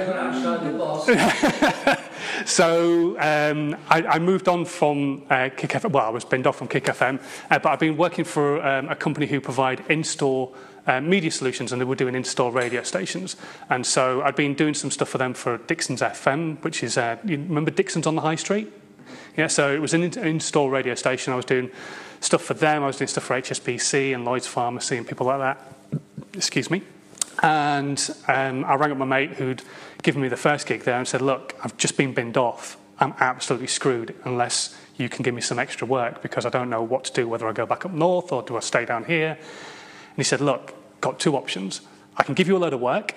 so 2.47 3.17
um, 3.21 3.77
I, 3.91 4.03
I, 4.07 4.19
moved 4.19 4.49
on 4.49 4.65
from 4.65 5.25
uh, 5.29 5.51
Kick 5.55 5.71
FM. 5.71 5.91
Well, 5.91 6.07
I 6.07 6.09
was 6.09 6.25
binned 6.25 6.47
off 6.47 6.57
from 6.57 6.69
Kick 6.69 6.85
FM, 6.85 7.21
uh, 7.51 7.59
but 7.59 7.67
I've 7.67 7.79
been 7.79 7.99
working 7.99 8.25
for 8.25 8.67
um, 8.67 8.89
a 8.89 8.97
company 8.97 9.27
who 9.27 9.39
provide 9.41 9.85
in-store 9.91 10.55
uh, 10.87 11.01
media 11.01 11.31
solutions, 11.31 11.73
and 11.73 11.81
they 11.81 11.85
were 11.85 11.95
doing 11.95 12.15
in-store 12.15 12.53
radio 12.53 12.83
stations. 12.83 13.37
And 13.69 13.85
so 13.87 14.23
I'd 14.23 14.37
been 14.37 14.55
doing 14.55 14.73
some 14.75 14.91
stuff 14.91 15.11
for 15.11 15.19
them 15.19 15.35
for 15.35 15.59
Dixon's 15.59 16.01
FM, 16.01 16.63
which 16.63 16.83
is 16.83 16.97
uh, 16.97 17.19
you 17.25 17.37
remember 17.37 17.71
Dixon's 17.71 18.07
on 18.07 18.15
the 18.15 18.23
high 18.23 18.37
street. 18.37 18.73
Yeah, 19.37 19.47
so 19.47 19.73
it 19.73 19.81
was 19.81 19.95
an 19.95 20.03
in-store 20.03 20.71
radio 20.71 20.95
station. 20.95 21.33
I 21.33 21.37
was 21.37 21.47
doing 21.47 21.71
stuff 22.21 22.43
for 22.43 22.55
them. 22.55 22.83
I 22.83 22.87
was 22.87 22.99
doing 22.99 23.09
stuff 23.09 23.25
for 23.25 23.41
HSBC 23.41 24.15
and 24.15 24.27
Lloyd's 24.27 24.47
Pharmacy 24.47 24.99
and 24.99 25.09
people 25.09 25.27
like 25.27 25.39
that. 25.39 25.75
Excuse 26.35 26.71
me. 26.71 26.83
And 27.43 27.99
um, 28.29 28.65
I 28.67 28.75
rang 28.75 28.93
up 28.93 28.99
my 28.99 29.07
mate 29.07 29.33
who'd 29.33 29.63
given 30.03 30.21
me 30.21 30.29
the 30.29 30.37
first 30.37 30.67
gig 30.67 30.83
there 30.83 30.99
and 30.99 31.09
said, 31.09 31.23
Look, 31.23 31.55
I've 31.65 31.77
just 31.79 31.97
been 31.97 32.13
binned 32.13 32.37
off. 32.37 32.77
I'm 33.01 33.15
absolutely 33.21 33.69
screwed 33.69 34.15
unless 34.25 34.77
you 34.99 35.09
can 35.09 35.23
give 35.23 35.35
me 35.35 35.41
some 35.41 35.59
extra 35.59 35.87
work 35.87 36.21
because 36.23 36.45
I 36.45 36.51
don't 36.51 36.69
know 36.69 36.83
what 36.83 37.05
to 37.05 37.13
do, 37.13 37.27
whether 37.27 37.49
I 37.49 37.53
go 37.53 37.65
back 37.65 37.87
up 37.87 37.93
north 37.93 38.33
or 38.33 38.43
do 38.43 38.57
I 38.57 38.61
stay 38.61 38.85
down 38.85 39.05
here. 39.05 39.31
And 39.31 40.17
he 40.17 40.25
said, 40.25 40.43
Look, 40.43 40.75
got 41.01 41.19
two 41.19 41.37
options. 41.37 41.81
I 42.19 42.23
can 42.23 42.35
give 42.35 42.49
you 42.49 42.57
a 42.57 42.59
load 42.59 42.75
of 42.75 42.81
work, 42.81 43.15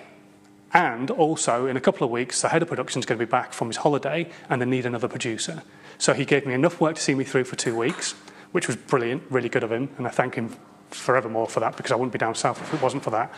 and 0.73 1.11
also 1.11 1.67
in 1.67 1.77
a 1.77 1.81
couple 1.81 2.05
of 2.05 2.11
weeks, 2.11 2.41
the 2.41 2.49
head 2.49 2.61
of 2.61 2.67
production 2.69 2.99
is 2.99 3.05
going 3.05 3.19
to 3.19 3.25
be 3.25 3.29
back 3.29 3.53
from 3.53 3.67
his 3.67 3.77
holiday 3.77 4.29
and 4.49 4.61
they 4.61 4.65
need 4.65 4.85
another 4.85 5.07
producer. 5.07 5.63
So 5.97 6.13
he 6.13 6.25
gave 6.25 6.45
me 6.45 6.53
enough 6.53 6.81
work 6.81 6.95
to 6.95 7.01
see 7.01 7.15
me 7.15 7.23
through 7.23 7.45
for 7.45 7.55
two 7.55 7.75
weeks, 7.75 8.13
which 8.51 8.67
was 8.67 8.75
brilliant, 8.75 9.23
really 9.29 9.49
good 9.49 9.63
of 9.63 9.71
him, 9.71 9.89
and 9.97 10.07
I 10.07 10.09
thank 10.09 10.35
him 10.35 10.55
forevermore 10.91 11.47
for 11.47 11.59
that 11.59 11.75
because 11.75 11.91
I 11.91 11.95
wouldn't 11.95 12.13
be 12.13 12.19
down 12.19 12.35
south 12.35 12.61
if 12.61 12.73
it 12.73 12.81
wasn't 12.81 13.03
for 13.03 13.09
that. 13.11 13.33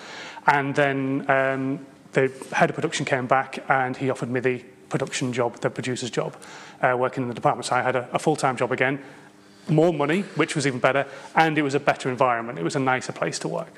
And 0.45 0.75
then 0.75 1.29
um, 1.29 1.85
the 2.13 2.31
head 2.53 2.69
of 2.69 2.75
production 2.75 3.05
came 3.05 3.27
back 3.27 3.63
and 3.69 3.95
he 3.97 4.09
offered 4.09 4.29
me 4.29 4.39
the 4.39 4.63
production 4.89 5.33
job, 5.33 5.59
the 5.59 5.69
producer's 5.69 6.09
job, 6.09 6.35
uh, 6.81 6.95
working 6.97 7.23
in 7.23 7.29
the 7.29 7.35
department. 7.35 7.65
So 7.65 7.75
I 7.75 7.81
had 7.81 7.95
a, 7.95 8.09
a 8.13 8.19
full-time 8.19 8.57
job 8.57 8.71
again, 8.71 8.99
more 9.69 9.93
money, 9.93 10.21
which 10.35 10.55
was 10.55 10.65
even 10.65 10.79
better, 10.79 11.05
and 11.35 11.57
it 11.57 11.61
was 11.61 11.75
a 11.75 11.79
better 11.79 12.09
environment. 12.09 12.57
It 12.59 12.63
was 12.63 12.75
a 12.75 12.79
nicer 12.79 13.11
place 13.11 13.39
to 13.39 13.47
work. 13.47 13.73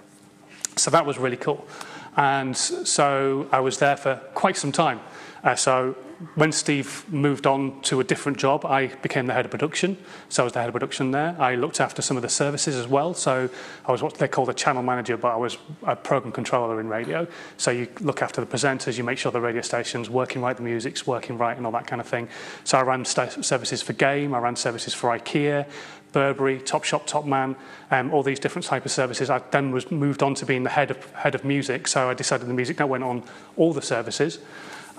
So 0.76 0.92
that 0.92 1.06
was 1.06 1.18
really 1.18 1.38
cool. 1.38 1.68
And 2.16 2.56
so 2.56 3.48
I 3.52 3.60
was 3.60 3.80
there 3.80 3.98
for 3.98 4.16
quite 4.34 4.58
some 4.58 4.72
time. 4.72 5.00
Uh, 5.44 5.56
so 5.56 5.96
when 6.36 6.52
Steve 6.52 7.06
moved 7.10 7.48
on 7.48 7.80
to 7.82 8.02
a 8.02 8.04
different 8.04 8.38
job, 8.38 8.66
I 8.66 8.88
became 8.88 9.28
the 9.28 9.34
head 9.34 9.46
of 9.46 9.52
production. 9.52 9.98
So 10.28 10.44
I 10.44 10.46
was 10.46 10.54
the 10.54 10.60
head 10.60 10.68
of 10.68 10.74
production 10.74 11.12
there. 11.12 11.36
I 11.40 11.56
looked 11.56 11.80
after 11.80 12.02
some 12.02 12.18
of 12.18 12.24
the 12.24 12.30
services 12.30 12.76
as 12.76 12.88
well. 12.88 13.14
So 13.14 13.50
I 13.86 13.92
was 13.92 14.04
what 14.04 14.16
they 14.16 14.28
call 14.28 14.46
the 14.46 14.54
channel 14.54 14.84
manager, 14.84 15.16
but 15.16 15.30
I 15.30 15.38
was 15.38 15.58
a 15.84 15.96
program 15.96 16.34
controller 16.34 16.82
in 16.82 16.90
radio. 16.90 17.26
So 17.58 17.72
you 17.72 17.88
look 18.02 18.22
after 18.22 18.42
the 18.42 18.48
presenters, 18.48 18.98
you 18.98 19.04
make 19.06 19.18
sure 19.18 19.32
the 19.32 19.40
radio 19.40 19.62
station's 19.62 20.10
working 20.10 20.42
right, 20.42 20.56
the 20.56 20.64
music's 20.64 21.08
working 21.08 21.38
right, 21.38 21.56
and 21.56 21.66
all 21.66 21.72
that 21.72 21.88
kind 21.88 22.02
of 22.02 22.08
thing. 22.08 22.28
So 22.66 22.78
I 22.78 22.82
ran 22.82 23.06
services 23.06 23.82
for 23.82 23.94
Game, 23.94 24.34
I 24.34 24.40
ran 24.40 24.58
services 24.58 24.94
for 24.94 25.18
IKEA, 25.18 25.68
Burberry, 26.12 26.60
Topshop, 26.60 27.08
Topman, 27.08 27.56
um, 27.92 28.12
all 28.12 28.24
these 28.24 28.40
different 28.40 28.66
type 28.66 28.86
of 28.86 28.92
services. 28.92 29.30
I 29.30 29.40
then 29.52 29.72
was 29.72 29.90
moved 29.92 30.24
on 30.24 30.36
to 30.36 30.46
being 30.46 30.64
the 30.64 30.70
head 30.70 30.92
of, 30.92 31.12
head 31.12 31.36
of 31.36 31.46
music, 31.46 31.88
so 31.88 32.10
I 32.10 32.14
decided 32.14 32.48
the 32.48 32.54
music 32.54 32.80
now 32.80 32.88
went 32.88 33.04
on 33.04 33.24
all 33.56 33.74
the 33.74 33.82
services. 33.82 34.40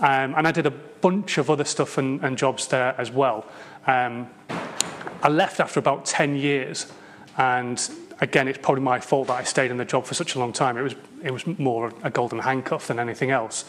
Um, 0.01 0.35
and 0.35 0.49
I 0.49 0.53
did 0.53 0.67
a 0.67 0.71
bunch 0.71 1.37
of 1.39 1.51
other 1.51 1.65
stuff 1.65 1.99
and, 1.99 2.23
and 2.25 2.37
jobs 2.37 2.69
there 2.69 2.95
as 2.99 3.11
well. 3.11 3.45
Um, 3.87 4.29
I 5.23 5.29
left 5.29 5.61
after 5.61 5.79
about 5.79 6.07
10 6.07 6.37
years, 6.37 6.87
and 7.37 7.91
again, 8.21 8.49
it's 8.49 8.59
probably 8.59 8.83
my 8.83 8.99
fault 8.99 9.29
that 9.29 9.39
I 9.39 9.45
stayed 9.45 9.71
in 9.71 9.77
the 9.77 9.85
job 9.85 10.07
for 10.07 10.15
such 10.15 10.35
a 10.35 10.39
long 10.39 10.53
time. 10.53 10.79
It 10.79 10.83
was, 10.83 10.95
it 11.23 11.31
was 11.31 11.47
more 11.47 11.93
a 12.03 12.11
golden 12.11 12.39
handcuff 12.39 12.87
than 12.87 12.99
anything 12.99 13.31
else. 13.31 13.67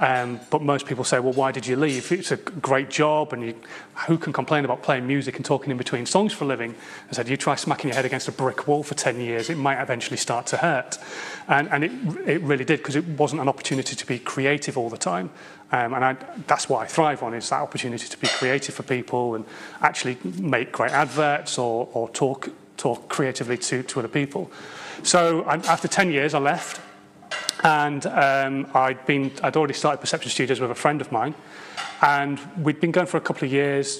Um, 0.00 0.40
but 0.50 0.62
most 0.62 0.86
people 0.86 1.02
say, 1.02 1.18
well, 1.18 1.32
why 1.32 1.50
did 1.50 1.66
you 1.66 1.74
leave? 1.74 2.12
It's 2.12 2.30
a 2.30 2.36
great 2.36 2.88
job, 2.88 3.32
and 3.32 3.42
you, 3.42 3.54
who 4.06 4.16
can 4.16 4.32
complain 4.32 4.64
about 4.64 4.82
playing 4.82 5.06
music 5.08 5.36
and 5.36 5.44
talking 5.44 5.72
in 5.72 5.76
between 5.76 6.06
songs 6.06 6.32
for 6.32 6.44
a 6.44 6.46
living? 6.46 6.76
I 7.10 7.14
said, 7.14 7.28
you 7.28 7.36
try 7.36 7.56
smacking 7.56 7.88
your 7.88 7.96
head 7.96 8.04
against 8.04 8.28
a 8.28 8.32
brick 8.32 8.68
wall 8.68 8.84
for 8.84 8.94
10 8.94 9.20
years, 9.20 9.50
it 9.50 9.56
might 9.56 9.80
eventually 9.82 10.16
start 10.16 10.46
to 10.46 10.58
hurt. 10.58 10.98
And, 11.48 11.68
and 11.70 11.84
it, 11.84 11.92
it 12.28 12.42
really 12.42 12.64
did, 12.64 12.78
because 12.78 12.94
it 12.94 13.04
wasn't 13.04 13.42
an 13.42 13.48
opportunity 13.48 13.96
to 13.96 14.06
be 14.06 14.20
creative 14.20 14.78
all 14.78 14.88
the 14.88 14.98
time. 14.98 15.30
Um, 15.72 15.92
and 15.94 16.04
I, 16.04 16.16
that's 16.46 16.68
what 16.68 16.82
I 16.82 16.86
thrive 16.86 17.24
on, 17.24 17.34
is 17.34 17.50
that 17.50 17.60
opportunity 17.60 18.06
to 18.06 18.18
be 18.18 18.28
creative 18.28 18.76
for 18.76 18.84
people 18.84 19.34
and 19.34 19.44
actually 19.82 20.16
make 20.38 20.70
great 20.70 20.92
adverts 20.92 21.58
or, 21.58 21.88
or 21.92 22.08
talk, 22.10 22.50
talk 22.76 23.08
creatively 23.08 23.58
to, 23.58 23.82
to 23.82 23.98
other 23.98 24.08
people. 24.08 24.50
So 25.02 25.42
I, 25.42 25.56
after 25.56 25.88
10 25.88 26.12
years, 26.12 26.34
I 26.34 26.38
left 26.38 26.80
and 27.64 28.06
um, 28.06 28.70
I'd, 28.74 29.04
been, 29.06 29.32
I'd 29.42 29.56
already 29.56 29.74
started 29.74 30.00
Perception 30.00 30.30
Studios 30.30 30.60
with 30.60 30.70
a 30.70 30.74
friend 30.74 31.00
of 31.00 31.10
mine. 31.10 31.34
And 32.00 32.38
we'd 32.58 32.80
been 32.80 32.92
going 32.92 33.08
for 33.08 33.16
a 33.16 33.20
couple 33.20 33.44
of 33.44 33.52
years, 33.52 33.98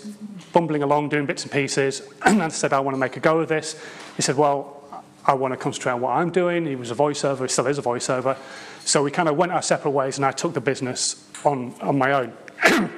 bumbling 0.53 0.83
along, 0.83 1.09
doing 1.09 1.27
bits 1.27 1.43
and 1.43 1.51
pieces. 1.51 2.03
And 2.25 2.43
I 2.43 2.49
said, 2.49 2.73
I 2.73 2.81
want 2.81 2.95
to 2.95 2.99
make 2.99 3.17
a 3.17 3.21
go 3.21 3.41
of 3.41 3.49
this. 3.49 3.83
He 4.17 4.23
said, 4.23 4.37
Well, 4.37 4.79
I 5.25 5.35
want 5.35 5.53
to 5.53 5.59
concentrate 5.59 5.93
on 5.93 6.01
what 6.01 6.11
I'm 6.11 6.31
doing. 6.31 6.67
He 6.67 6.77
was 6.77 6.91
a 6.91 6.95
voiceover, 6.95 7.43
he 7.43 7.49
still 7.49 7.67
is 7.67 7.79
a 7.79 7.83
voiceover. 7.83 8.37
So 8.85 9.03
we 9.03 9.11
kind 9.11 9.29
of 9.29 9.37
went 9.37 9.53
our 9.53 9.63
separate 9.63 9.91
ways, 9.91 10.17
and 10.17 10.25
I 10.25 10.33
took 10.33 10.55
the 10.55 10.61
business 10.61 11.29
on, 11.45 11.75
on 11.81 11.99
my 11.99 12.13
own. 12.13 12.33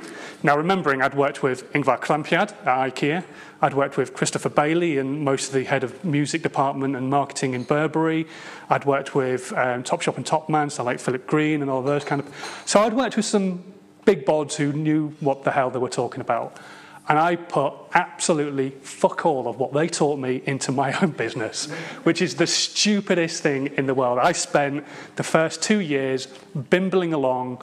now, 0.42 0.56
remembering 0.56 1.02
I'd 1.02 1.14
worked 1.14 1.42
with 1.42 1.70
Ingvar 1.74 2.00
Kamprad 2.00 2.52
at 2.66 2.94
IKEA, 2.94 3.24
I'd 3.60 3.74
worked 3.74 3.98
with 3.98 4.14
Christopher 4.14 4.48
Bailey 4.48 4.96
and 4.96 5.22
most 5.22 5.48
of 5.48 5.54
the 5.54 5.64
head 5.64 5.84
of 5.84 6.02
music 6.02 6.42
department 6.42 6.96
and 6.96 7.10
marketing 7.10 7.52
in 7.52 7.64
Burberry. 7.64 8.26
I'd 8.70 8.86
worked 8.86 9.14
with 9.14 9.52
um, 9.52 9.82
Topshop 9.82 10.16
and 10.16 10.24
Topman, 10.24 10.70
so 10.70 10.82
like 10.82 10.98
Philip 10.98 11.26
Green 11.26 11.60
and 11.60 11.70
all 11.70 11.82
those 11.82 12.04
kind 12.04 12.22
of. 12.22 12.62
So 12.64 12.80
I'd 12.80 12.94
worked 12.94 13.16
with 13.16 13.26
some 13.26 13.62
big 14.06 14.24
bods 14.24 14.54
who 14.54 14.72
knew 14.72 15.14
what 15.20 15.44
the 15.44 15.50
hell 15.50 15.68
they 15.68 15.78
were 15.78 15.90
talking 15.90 16.22
about. 16.22 16.56
And 17.06 17.18
I 17.18 17.36
put 17.36 17.74
absolutely 17.92 18.70
fuck 18.82 19.26
all 19.26 19.46
of 19.46 19.58
what 19.58 19.74
they 19.74 19.88
taught 19.88 20.18
me 20.18 20.42
into 20.46 20.72
my 20.72 20.98
own 21.02 21.10
business, 21.10 21.66
which 22.04 22.22
is 22.22 22.36
the 22.36 22.46
stupidest 22.46 23.42
thing 23.42 23.66
in 23.76 23.84
the 23.84 23.94
world. 23.94 24.18
I 24.18 24.32
spent 24.32 24.86
the 25.16 25.22
first 25.22 25.62
two 25.62 25.80
years 25.80 26.28
bimbling 26.70 27.12
along 27.12 27.62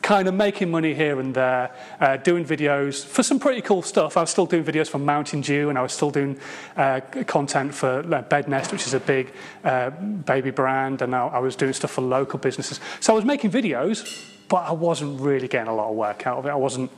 kind 0.00 0.28
of 0.28 0.34
making 0.34 0.70
money 0.70 0.94
here 0.94 1.20
and 1.20 1.34
there, 1.34 1.70
uh, 2.00 2.16
doing 2.16 2.44
videos 2.44 3.04
for 3.04 3.22
some 3.22 3.38
pretty 3.38 3.60
cool 3.60 3.82
stuff. 3.82 4.16
I 4.16 4.20
was 4.22 4.30
still 4.30 4.46
doing 4.46 4.64
videos 4.64 4.88
for 4.88 4.98
Mountain 4.98 5.42
Dew, 5.42 5.68
and 5.68 5.78
I 5.78 5.82
was 5.82 5.92
still 5.92 6.10
doing 6.10 6.38
uh, 6.76 7.00
content 7.26 7.74
for 7.74 8.00
uh, 8.00 8.22
Bednest, 8.22 8.72
which 8.72 8.86
is 8.86 8.94
a 8.94 9.00
big 9.00 9.32
uh, 9.64 9.90
baby 9.90 10.50
brand, 10.50 11.02
and 11.02 11.14
I, 11.14 11.26
I 11.26 11.38
was 11.38 11.56
doing 11.56 11.72
stuff 11.72 11.92
for 11.92 12.02
local 12.02 12.38
businesses. 12.38 12.80
So 13.00 13.12
I 13.12 13.16
was 13.16 13.24
making 13.24 13.50
videos, 13.50 14.26
but 14.48 14.64
I 14.68 14.72
wasn't 14.72 15.20
really 15.20 15.48
getting 15.48 15.68
a 15.68 15.74
lot 15.74 15.90
of 15.90 15.96
work 15.96 16.26
out 16.26 16.38
of 16.38 16.46
it. 16.46 16.50
I 16.50 16.56
wasn't 16.56 16.90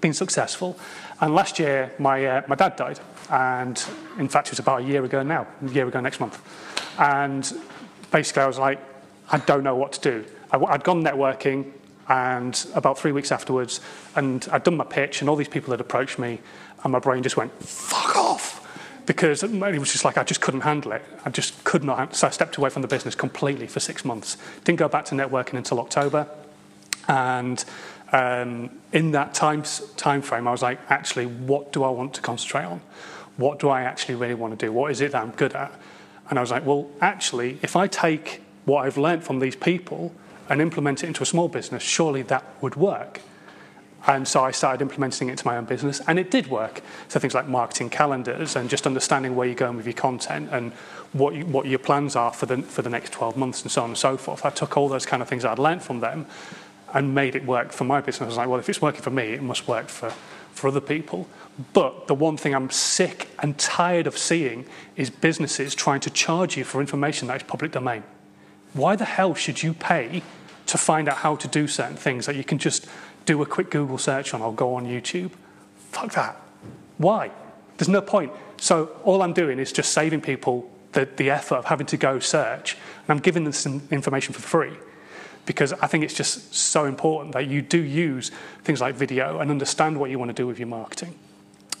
being 0.00 0.14
successful. 0.14 0.78
And 1.20 1.34
last 1.34 1.58
year, 1.58 1.92
my, 1.98 2.24
uh, 2.24 2.42
my 2.46 2.54
dad 2.54 2.76
died. 2.76 3.00
And 3.30 3.82
in 4.18 4.28
fact, 4.28 4.48
it 4.48 4.52
was 4.52 4.58
about 4.58 4.82
a 4.82 4.84
year 4.84 5.04
ago 5.04 5.22
now, 5.22 5.46
a 5.62 5.68
year 5.70 5.88
ago 5.88 6.00
next 6.00 6.20
month. 6.20 6.40
And 6.98 7.52
basically, 8.10 8.42
I 8.42 8.46
was 8.46 8.58
like, 8.58 8.78
I 9.30 9.38
don't 9.38 9.64
know 9.64 9.74
what 9.74 9.92
to 9.94 10.00
do. 10.00 10.24
I'd 10.52 10.84
gone 10.84 11.02
networking, 11.02 11.72
and 12.08 12.66
about 12.74 12.98
three 12.98 13.12
weeks 13.12 13.32
afterwards, 13.32 13.80
and 14.14 14.46
I'd 14.52 14.62
done 14.62 14.76
my 14.76 14.84
pitch, 14.84 15.20
and 15.20 15.28
all 15.28 15.36
these 15.36 15.48
people 15.48 15.72
had 15.72 15.80
approached 15.80 16.18
me, 16.18 16.40
and 16.82 16.92
my 16.92 16.98
brain 16.98 17.22
just 17.22 17.36
went, 17.36 17.52
fuck 17.62 18.16
off. 18.16 18.62
Because 19.06 19.44
it 19.44 19.50
was 19.52 19.92
just 19.92 20.04
like 20.04 20.18
I 20.18 20.24
just 20.24 20.40
couldn't 20.40 20.62
handle 20.62 20.90
it. 20.92 21.04
I 21.24 21.30
just 21.30 21.62
could 21.62 21.84
not. 21.84 22.16
So 22.16 22.26
I 22.26 22.30
stepped 22.30 22.56
away 22.56 22.70
from 22.70 22.82
the 22.82 22.88
business 22.88 23.14
completely 23.14 23.68
for 23.68 23.78
six 23.78 24.04
months. 24.04 24.36
Didn't 24.64 24.80
go 24.80 24.88
back 24.88 25.04
to 25.06 25.14
networking 25.14 25.54
until 25.54 25.78
October. 25.78 26.26
And 27.06 27.64
um, 28.12 28.70
in 28.92 29.12
that 29.12 29.32
time, 29.32 29.62
time 29.96 30.22
frame, 30.22 30.48
I 30.48 30.50
was 30.50 30.62
like, 30.62 30.80
actually, 30.88 31.26
what 31.26 31.72
do 31.72 31.84
I 31.84 31.90
want 31.90 32.14
to 32.14 32.20
concentrate 32.20 32.64
on? 32.64 32.80
What 33.36 33.60
do 33.60 33.68
I 33.68 33.82
actually 33.82 34.16
really 34.16 34.34
want 34.34 34.58
to 34.58 34.66
do? 34.66 34.72
What 34.72 34.90
is 34.90 35.00
it 35.00 35.12
that 35.12 35.22
I'm 35.22 35.30
good 35.32 35.54
at? 35.54 35.72
And 36.28 36.38
I 36.38 36.42
was 36.42 36.50
like, 36.50 36.66
well, 36.66 36.88
actually, 37.00 37.58
if 37.62 37.76
I 37.76 37.86
take 37.86 38.42
what 38.64 38.86
I've 38.86 38.98
learned 38.98 39.22
from 39.22 39.38
these 39.38 39.54
people 39.54 40.12
and 40.48 40.60
implement 40.60 41.02
it 41.02 41.06
into 41.06 41.22
a 41.22 41.26
small 41.26 41.48
business, 41.48 41.82
surely 41.82 42.22
that 42.22 42.44
would 42.62 42.76
work. 42.76 43.20
And 44.06 44.26
so 44.28 44.44
I 44.44 44.52
started 44.52 44.82
implementing 44.82 45.28
it 45.28 45.32
into 45.32 45.46
my 45.46 45.56
own 45.56 45.64
business, 45.64 46.00
and 46.06 46.18
it 46.18 46.30
did 46.30 46.46
work. 46.46 46.80
So 47.08 47.18
things 47.18 47.34
like 47.34 47.48
marketing 47.48 47.90
calendars 47.90 48.54
and 48.54 48.70
just 48.70 48.86
understanding 48.86 49.34
where 49.34 49.46
you're 49.48 49.56
going 49.56 49.76
with 49.76 49.86
your 49.86 49.94
content 49.94 50.48
and 50.52 50.72
what, 51.12 51.34
you, 51.34 51.44
what 51.46 51.66
your 51.66 51.80
plans 51.80 52.14
are 52.14 52.32
for 52.32 52.46
the, 52.46 52.58
for 52.62 52.82
the 52.82 52.90
next 52.90 53.12
12 53.12 53.36
months 53.36 53.62
and 53.62 53.70
so 53.70 53.82
on 53.82 53.90
and 53.90 53.98
so 53.98 54.16
forth. 54.16 54.46
I 54.46 54.50
took 54.50 54.76
all 54.76 54.88
those 54.88 55.06
kind 55.06 55.22
of 55.22 55.28
things 55.28 55.44
I'd 55.44 55.58
learned 55.58 55.82
from 55.82 56.00
them 56.00 56.26
and 56.94 57.14
made 57.14 57.34
it 57.34 57.44
work 57.44 57.72
for 57.72 57.82
my 57.82 58.00
business. 58.00 58.22
I 58.22 58.28
was 58.28 58.36
like, 58.36 58.48
well, 58.48 58.60
if 58.60 58.68
it's 58.68 58.80
working 58.80 59.02
for 59.02 59.10
me, 59.10 59.32
it 59.32 59.42
must 59.42 59.66
work 59.66 59.88
for, 59.88 60.10
for 60.52 60.68
other 60.68 60.80
people. 60.80 61.26
But 61.72 62.06
the 62.06 62.14
one 62.14 62.36
thing 62.36 62.54
I'm 62.54 62.70
sick 62.70 63.28
and 63.40 63.58
tired 63.58 64.06
of 64.06 64.16
seeing 64.16 64.66
is 64.94 65.10
businesses 65.10 65.74
trying 65.74 66.00
to 66.00 66.10
charge 66.10 66.56
you 66.56 66.62
for 66.62 66.80
information 66.80 67.26
that 67.28 67.38
is 67.38 67.42
public 67.42 67.72
domain. 67.72 68.04
Why 68.76 68.94
the 68.94 69.04
hell 69.04 69.34
should 69.34 69.62
you 69.62 69.72
pay 69.72 70.22
to 70.66 70.78
find 70.78 71.08
out 71.08 71.18
how 71.18 71.36
to 71.36 71.48
do 71.48 71.66
certain 71.66 71.96
things 71.96 72.26
that 72.26 72.36
you 72.36 72.44
can 72.44 72.58
just 72.58 72.86
do 73.24 73.40
a 73.42 73.46
quick 73.46 73.70
Google 73.70 73.98
search 73.98 74.34
on 74.34 74.42
or 74.42 74.52
go 74.52 74.74
on 74.74 74.86
YouTube? 74.86 75.30
Fuck 75.90 76.12
that. 76.12 76.36
Why? 76.98 77.30
There's 77.78 77.88
no 77.88 78.00
point. 78.02 78.32
So 78.58 78.90
all 79.02 79.22
I'm 79.22 79.32
doing 79.32 79.58
is 79.58 79.72
just 79.72 79.92
saving 79.92 80.20
people 80.20 80.70
the, 80.92 81.08
the 81.16 81.30
effort 81.30 81.56
of 81.56 81.66
having 81.66 81.86
to 81.88 81.96
go 81.96 82.18
search, 82.18 82.74
and 82.74 83.10
I'm 83.16 83.18
giving 83.18 83.44
them 83.44 83.52
some 83.52 83.82
information 83.90 84.32
for 84.32 84.40
free 84.40 84.72
because 85.44 85.72
I 85.74 85.86
think 85.86 86.04
it's 86.04 86.14
just 86.14 86.54
so 86.54 86.84
important 86.84 87.32
that 87.32 87.46
you 87.46 87.62
do 87.62 87.78
use 87.78 88.30
things 88.64 88.80
like 88.80 88.94
video 88.94 89.38
and 89.38 89.50
understand 89.50 89.98
what 89.98 90.10
you 90.10 90.18
want 90.18 90.30
to 90.30 90.34
do 90.34 90.46
with 90.46 90.58
your 90.58 90.68
marketing. 90.68 91.14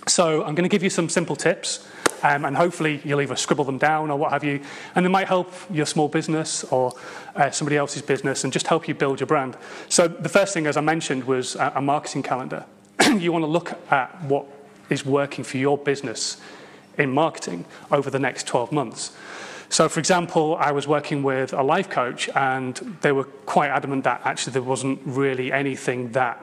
So 0.06 0.44
I'm 0.44 0.54
going 0.54 0.68
to 0.68 0.68
give 0.68 0.84
you 0.84 0.90
some 0.90 1.08
simple 1.08 1.34
tips, 1.34 1.86
um, 2.22 2.44
and 2.44 2.56
hopefully 2.56 3.00
you'll 3.04 3.20
either 3.20 3.36
scribble 3.36 3.64
them 3.64 3.78
down 3.78 4.10
or 4.10 4.18
what 4.18 4.32
have 4.32 4.44
you, 4.44 4.60
and 4.94 5.04
they 5.04 5.10
might 5.10 5.28
help 5.28 5.52
your 5.70 5.86
small 5.86 6.08
business 6.08 6.64
or 6.64 6.92
uh, 7.34 7.50
somebody 7.50 7.76
else's 7.76 8.02
business 8.02 8.44
and 8.44 8.52
just 8.52 8.66
help 8.66 8.88
you 8.88 8.94
build 8.94 9.20
your 9.20 9.26
brand. 9.26 9.56
So 9.88 10.08
the 10.08 10.28
first 10.28 10.54
thing, 10.54 10.66
as 10.66 10.76
I 10.76 10.80
mentioned, 10.80 11.24
was 11.24 11.56
a, 11.56 11.72
a 11.76 11.82
marketing 11.82 12.22
calendar. 12.22 12.64
you 13.18 13.32
want 13.32 13.42
to 13.42 13.50
look 13.50 13.72
at 13.90 14.22
what 14.24 14.46
is 14.88 15.04
working 15.04 15.44
for 15.44 15.58
your 15.58 15.76
business 15.76 16.40
in 16.98 17.10
marketing 17.10 17.64
over 17.90 18.10
the 18.10 18.18
next 18.18 18.46
12 18.46 18.72
months. 18.72 19.16
So, 19.68 19.88
for 19.88 19.98
example, 19.98 20.56
I 20.56 20.70
was 20.70 20.86
working 20.86 21.22
with 21.22 21.52
a 21.52 21.62
life 21.62 21.90
coach, 21.90 22.28
and 22.34 22.76
they 23.00 23.12
were 23.12 23.24
quite 23.24 23.70
adamant 23.70 24.04
that 24.04 24.20
actually 24.24 24.52
there 24.52 24.62
wasn't 24.62 25.00
really 25.04 25.52
anything 25.52 26.12
that 26.12 26.42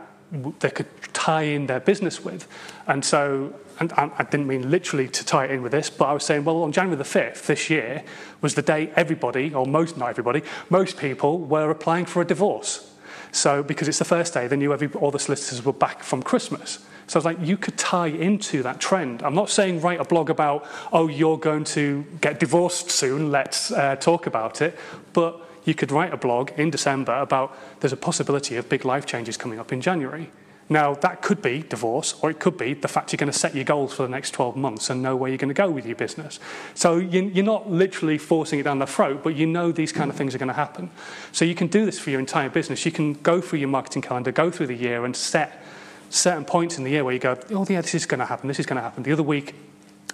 they 0.59 0.69
could 0.69 0.87
tie 1.13 1.43
in 1.43 1.67
their 1.67 1.79
business 1.79 2.23
with. 2.23 2.47
And 2.85 3.03
so, 3.05 3.53
and 3.79 3.91
I 3.93 4.23
didn't 4.23 4.47
mean 4.47 4.69
literally 4.69 5.07
to 5.07 5.25
tie 5.25 5.45
it 5.45 5.51
in 5.51 5.61
with 5.61 5.71
this, 5.71 5.89
but 5.89 6.05
I 6.05 6.13
was 6.13 6.23
saying, 6.23 6.45
well, 6.45 6.63
on 6.63 6.71
January 6.71 6.97
the 6.97 7.03
5th 7.03 7.45
this 7.45 7.69
year 7.69 8.03
was 8.41 8.55
the 8.55 8.61
day 8.61 8.91
everybody, 8.95 9.53
or 9.53 9.65
most, 9.65 9.97
not 9.97 10.09
everybody, 10.09 10.41
most 10.69 10.97
people 10.97 11.39
were 11.39 11.69
applying 11.69 12.05
for 12.05 12.21
a 12.21 12.25
divorce. 12.25 12.89
So, 13.31 13.63
because 13.63 13.87
it's 13.87 13.99
the 13.99 14.05
first 14.05 14.33
day, 14.33 14.47
they 14.47 14.55
knew 14.55 14.73
every, 14.73 14.89
all 14.93 15.09
the 15.09 15.19
solicitors 15.19 15.65
were 15.65 15.73
back 15.73 16.03
from 16.03 16.21
Christmas. 16.21 16.79
So 17.07 17.17
I 17.17 17.19
was 17.19 17.25
like, 17.25 17.41
you 17.41 17.57
could 17.57 17.77
tie 17.77 18.07
into 18.07 18.63
that 18.63 18.79
trend. 18.79 19.23
I'm 19.23 19.35
not 19.35 19.49
saying 19.49 19.81
write 19.81 19.99
a 19.99 20.05
blog 20.05 20.29
about, 20.29 20.67
oh, 20.91 21.07
you're 21.07 21.37
going 21.37 21.63
to 21.65 22.05
get 22.21 22.39
divorced 22.39 22.91
soon, 22.91 23.31
let's 23.31 23.71
uh, 23.71 23.95
talk 23.95 24.27
about 24.27 24.61
it. 24.61 24.77
But 25.13 25.41
you 25.65 25.73
could 25.73 25.91
write 25.91 26.13
a 26.13 26.17
blog 26.17 26.51
in 26.57 26.69
December 26.69 27.19
about 27.19 27.57
there's 27.79 27.93
a 27.93 27.97
possibility 27.97 28.55
of 28.55 28.69
big 28.69 28.85
life 28.85 29.05
changes 29.05 29.37
coming 29.37 29.59
up 29.59 29.73
in 29.73 29.81
January. 29.81 30.29
Now, 30.73 30.95
that 30.95 31.21
could 31.21 31.39
be 31.39 31.61
divorce, 31.61 32.15
or 32.23 32.31
it 32.31 32.39
could 32.39 32.57
be 32.57 32.73
the 32.73 32.87
fact 32.87 33.13
you're 33.13 33.19
going 33.19 33.31
to 33.31 33.37
set 33.37 33.53
your 33.53 33.63
goals 33.63 33.93
for 33.93 34.01
the 34.01 34.09
next 34.09 34.31
12 34.31 34.55
months 34.55 34.89
and 34.89 35.03
know 35.03 35.15
where 35.15 35.29
you're 35.29 35.37
going 35.37 35.49
to 35.49 35.53
go 35.53 35.69
with 35.69 35.85
your 35.85 35.95
business. 35.95 36.39
So 36.73 36.97
you're 36.97 37.45
not 37.45 37.69
literally 37.69 38.17
forcing 38.17 38.57
it 38.57 38.63
down 38.63 38.79
their 38.79 38.87
throat, 38.87 39.21
but 39.23 39.35
you 39.35 39.45
know 39.45 39.71
these 39.71 39.91
kind 39.91 40.09
of 40.09 40.15
things 40.15 40.33
are 40.33 40.39
going 40.39 40.47
to 40.47 40.55
happen. 40.55 40.89
So 41.31 41.45
you 41.45 41.53
can 41.53 41.67
do 41.67 41.85
this 41.85 41.99
for 41.99 42.09
your 42.09 42.19
entire 42.19 42.49
business. 42.49 42.87
You 42.87 42.91
can 42.91 43.13
go 43.13 43.39
through 43.39 43.59
your 43.59 43.69
marketing 43.69 44.01
calendar, 44.01 44.31
go 44.31 44.49
through 44.49 44.65
the 44.65 44.75
year, 44.75 45.05
and 45.05 45.15
set 45.15 45.63
certain 46.09 46.43
points 46.43 46.79
in 46.79 46.85
the 46.85 46.89
year 46.89 47.03
where 47.03 47.13
you 47.13 47.19
go, 47.19 47.37
oh, 47.51 47.67
yeah, 47.69 47.81
this 47.81 47.93
is 47.93 48.07
going 48.07 48.19
to 48.19 48.25
happen, 48.25 48.47
this 48.47 48.57
is 48.59 48.65
going 48.65 48.77
to 48.77 48.81
happen. 48.81 49.03
The 49.03 49.11
other 49.11 49.21
week, 49.21 49.53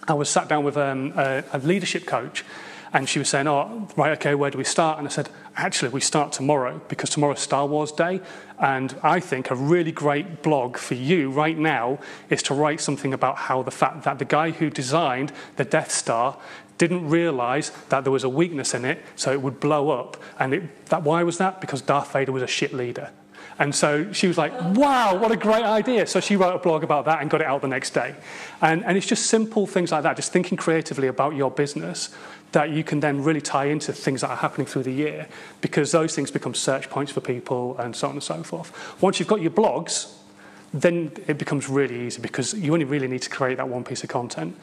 I 0.10 0.14
was 0.14 0.28
sat 0.28 0.50
down 0.50 0.66
with 0.66 0.76
um, 0.76 1.14
a, 1.16 1.42
a 1.54 1.60
leadership 1.60 2.06
coach, 2.06 2.44
and 2.92 3.08
she 3.08 3.20
was 3.20 3.30
saying, 3.30 3.48
oh, 3.48 3.88
right, 3.96 4.12
okay, 4.14 4.36
where 4.36 4.50
do 4.50 4.58
we 4.58 4.64
start? 4.64 4.98
And 4.98 5.08
I 5.08 5.12
said, 5.12 5.30
actually, 5.56 5.90
we 5.90 6.02
start 6.02 6.32
tomorrow 6.32 6.82
because 6.88 7.10
tomorrow's 7.12 7.40
Star 7.40 7.66
Wars 7.66 7.92
Day. 7.92 8.22
And 8.58 8.96
I 9.04 9.20
think 9.20 9.52
a 9.52 9.56
really 9.56 9.92
great 9.92 10.42
blog 10.42 10.78
for 10.78 10.96
you 10.96 11.30
right 11.30 11.58
now 11.58 12.00
is 12.30 12.42
to 12.44 12.54
write 12.54 12.82
something 12.82 13.14
about 13.14 13.38
how 13.38 13.62
the 13.62 13.72
fact 13.72 14.04
that 14.04 14.18
the 14.18 14.26
guy 14.26 14.52
who 14.52 14.70
designed 14.70 15.32
the 15.58 15.66
Death 15.66 15.92
Star 15.92 16.38
didn't 16.80 17.08
realize 17.10 17.72
that 17.90 18.04
there 18.04 18.12
was 18.12 18.24
a 18.24 18.30
weakness 18.30 18.74
in 18.74 18.86
it, 18.86 19.04
so 19.16 19.32
it 19.32 19.42
would 19.42 19.60
blow 19.60 19.92
up. 19.92 20.18
And 20.40 20.54
it, 20.54 20.86
that, 20.88 21.04
why 21.04 21.24
was 21.24 21.38
that? 21.38 21.62
Because 21.62 21.82
Darth 21.82 22.12
Vader 22.12 22.32
was 22.32 22.42
a 22.42 22.48
shit 22.48 22.74
leader. 22.74 23.12
And 23.60 23.76
so 23.76 24.12
she 24.14 24.28
was 24.28 24.38
like, 24.38 24.54
wow, 24.76 25.16
what 25.16 25.32
a 25.32 25.36
great 25.36 25.66
idea. 25.66 26.08
So 26.08 26.22
she 26.22 26.38
wrote 26.38 26.56
a 26.56 26.60
blog 26.60 26.84
about 26.84 27.06
that 27.06 27.22
and 27.22 27.30
got 27.30 27.42
it 27.42 27.48
out 27.48 27.62
the 27.62 27.68
next 27.68 27.92
day. 27.92 28.16
And, 28.62 28.86
and 28.86 28.98
it's 28.98 29.06
just 29.06 29.28
simple 29.28 29.68
things 29.68 29.92
like 29.92 30.04
that, 30.04 30.16
just 30.16 30.32
thinking 30.32 30.58
creatively 30.58 31.08
about 31.08 31.36
your 31.36 31.52
business 31.52 32.16
that 32.54 32.70
you 32.70 32.84
can 32.84 33.02
then 33.02 33.22
really 33.24 33.42
tie 33.42 33.66
into 33.66 33.94
things 33.94 34.22
that 34.22 34.30
are 34.30 34.38
happening 34.38 34.66
through 34.66 34.84
the 34.84 34.92
year 34.92 35.28
because 35.62 35.92
those 35.92 36.16
things 36.16 36.32
become 36.32 36.54
search 36.54 36.90
points 36.90 37.12
for 37.12 37.22
people 37.22 37.78
and 37.78 37.96
so 37.96 38.08
on 38.08 38.14
and 38.14 38.24
so 38.24 38.42
forth. 38.44 38.72
Once 39.02 39.20
you've 39.20 39.28
got 39.28 39.42
your 39.42 39.52
blogs, 39.52 40.16
then 40.74 41.12
it 41.28 41.38
becomes 41.38 41.68
really 41.68 42.08
easy 42.08 42.22
because 42.22 42.54
you 42.54 42.74
only 42.74 42.86
really 42.86 43.08
need 43.08 43.22
to 43.22 43.30
create 43.30 43.58
that 43.58 43.68
one 43.68 43.84
piece 43.84 44.04
of 44.04 44.10
content. 44.10 44.56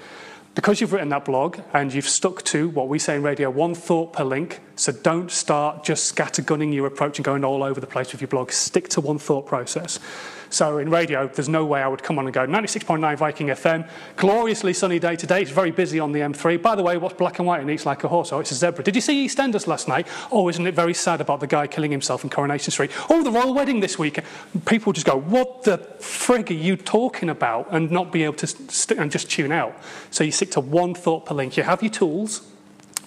Because 0.56 0.80
you've 0.80 0.94
written 0.94 1.10
that 1.10 1.26
blog 1.26 1.58
and 1.74 1.92
you've 1.92 2.08
stuck 2.08 2.42
to 2.44 2.70
what 2.70 2.88
we 2.88 2.98
say 2.98 3.16
in 3.16 3.22
radio, 3.22 3.50
one 3.50 3.74
thought 3.74 4.14
per 4.14 4.24
link, 4.24 4.60
so 4.74 4.90
don't 4.90 5.30
start 5.30 5.84
just 5.84 6.16
scattergunning 6.16 6.72
your 6.72 6.86
approach 6.86 7.18
and 7.18 7.26
going 7.26 7.44
all 7.44 7.62
over 7.62 7.78
the 7.78 7.86
place 7.86 8.10
with 8.10 8.22
your 8.22 8.28
blog. 8.28 8.50
Stick 8.50 8.88
to 8.88 9.02
one 9.02 9.18
thought 9.18 9.44
process. 9.44 10.00
So 10.50 10.78
in 10.78 10.90
radio, 10.90 11.28
there's 11.28 11.48
no 11.48 11.64
way 11.64 11.82
I 11.82 11.88
would 11.88 12.02
come 12.02 12.18
on 12.18 12.26
and 12.26 12.34
go 12.34 12.46
96.9 12.46 13.16
Viking 13.16 13.48
FM, 13.48 13.88
gloriously 14.16 14.72
sunny 14.72 14.98
day 14.98 15.16
today. 15.16 15.42
It's 15.42 15.50
very 15.50 15.70
busy 15.70 16.00
on 16.00 16.12
the 16.12 16.20
M3. 16.20 16.60
By 16.60 16.74
the 16.74 16.82
way, 16.82 16.96
what's 16.96 17.14
black 17.14 17.38
and 17.38 17.46
white 17.46 17.60
and 17.60 17.70
eats 17.70 17.86
like 17.86 18.04
a 18.04 18.08
horse? 18.08 18.32
Oh, 18.32 18.40
it's 18.40 18.52
a 18.52 18.54
zebra. 18.54 18.84
Did 18.84 18.94
you 18.94 19.00
see 19.00 19.26
EastEnders 19.26 19.66
last 19.66 19.88
night? 19.88 20.06
Oh, 20.30 20.48
isn't 20.48 20.66
it 20.66 20.74
very 20.74 20.94
sad 20.94 21.20
about 21.20 21.40
the 21.40 21.46
guy 21.46 21.66
killing 21.66 21.90
himself 21.90 22.24
in 22.24 22.30
Coronation 22.30 22.70
Street? 22.70 22.90
Oh, 23.10 23.22
the 23.22 23.30
royal 23.30 23.54
wedding 23.54 23.80
this 23.80 23.98
week. 23.98 24.20
People 24.66 24.92
just 24.92 25.06
go, 25.06 25.18
what 25.18 25.64
the 25.64 25.78
frig 25.98 26.50
are 26.50 26.54
you 26.54 26.76
talking 26.76 27.28
about? 27.28 27.68
And 27.70 27.90
not 27.90 28.12
be 28.12 28.24
able 28.24 28.34
to 28.34 28.46
st- 28.46 28.98
and 28.98 29.10
just 29.10 29.30
tune 29.30 29.52
out. 29.52 29.76
So 30.10 30.24
you 30.24 30.32
stick 30.32 30.50
to 30.52 30.60
one 30.60 30.94
thought 30.94 31.26
per 31.26 31.34
link. 31.34 31.56
You 31.56 31.62
have 31.62 31.82
your 31.82 31.92
tools 31.92 32.46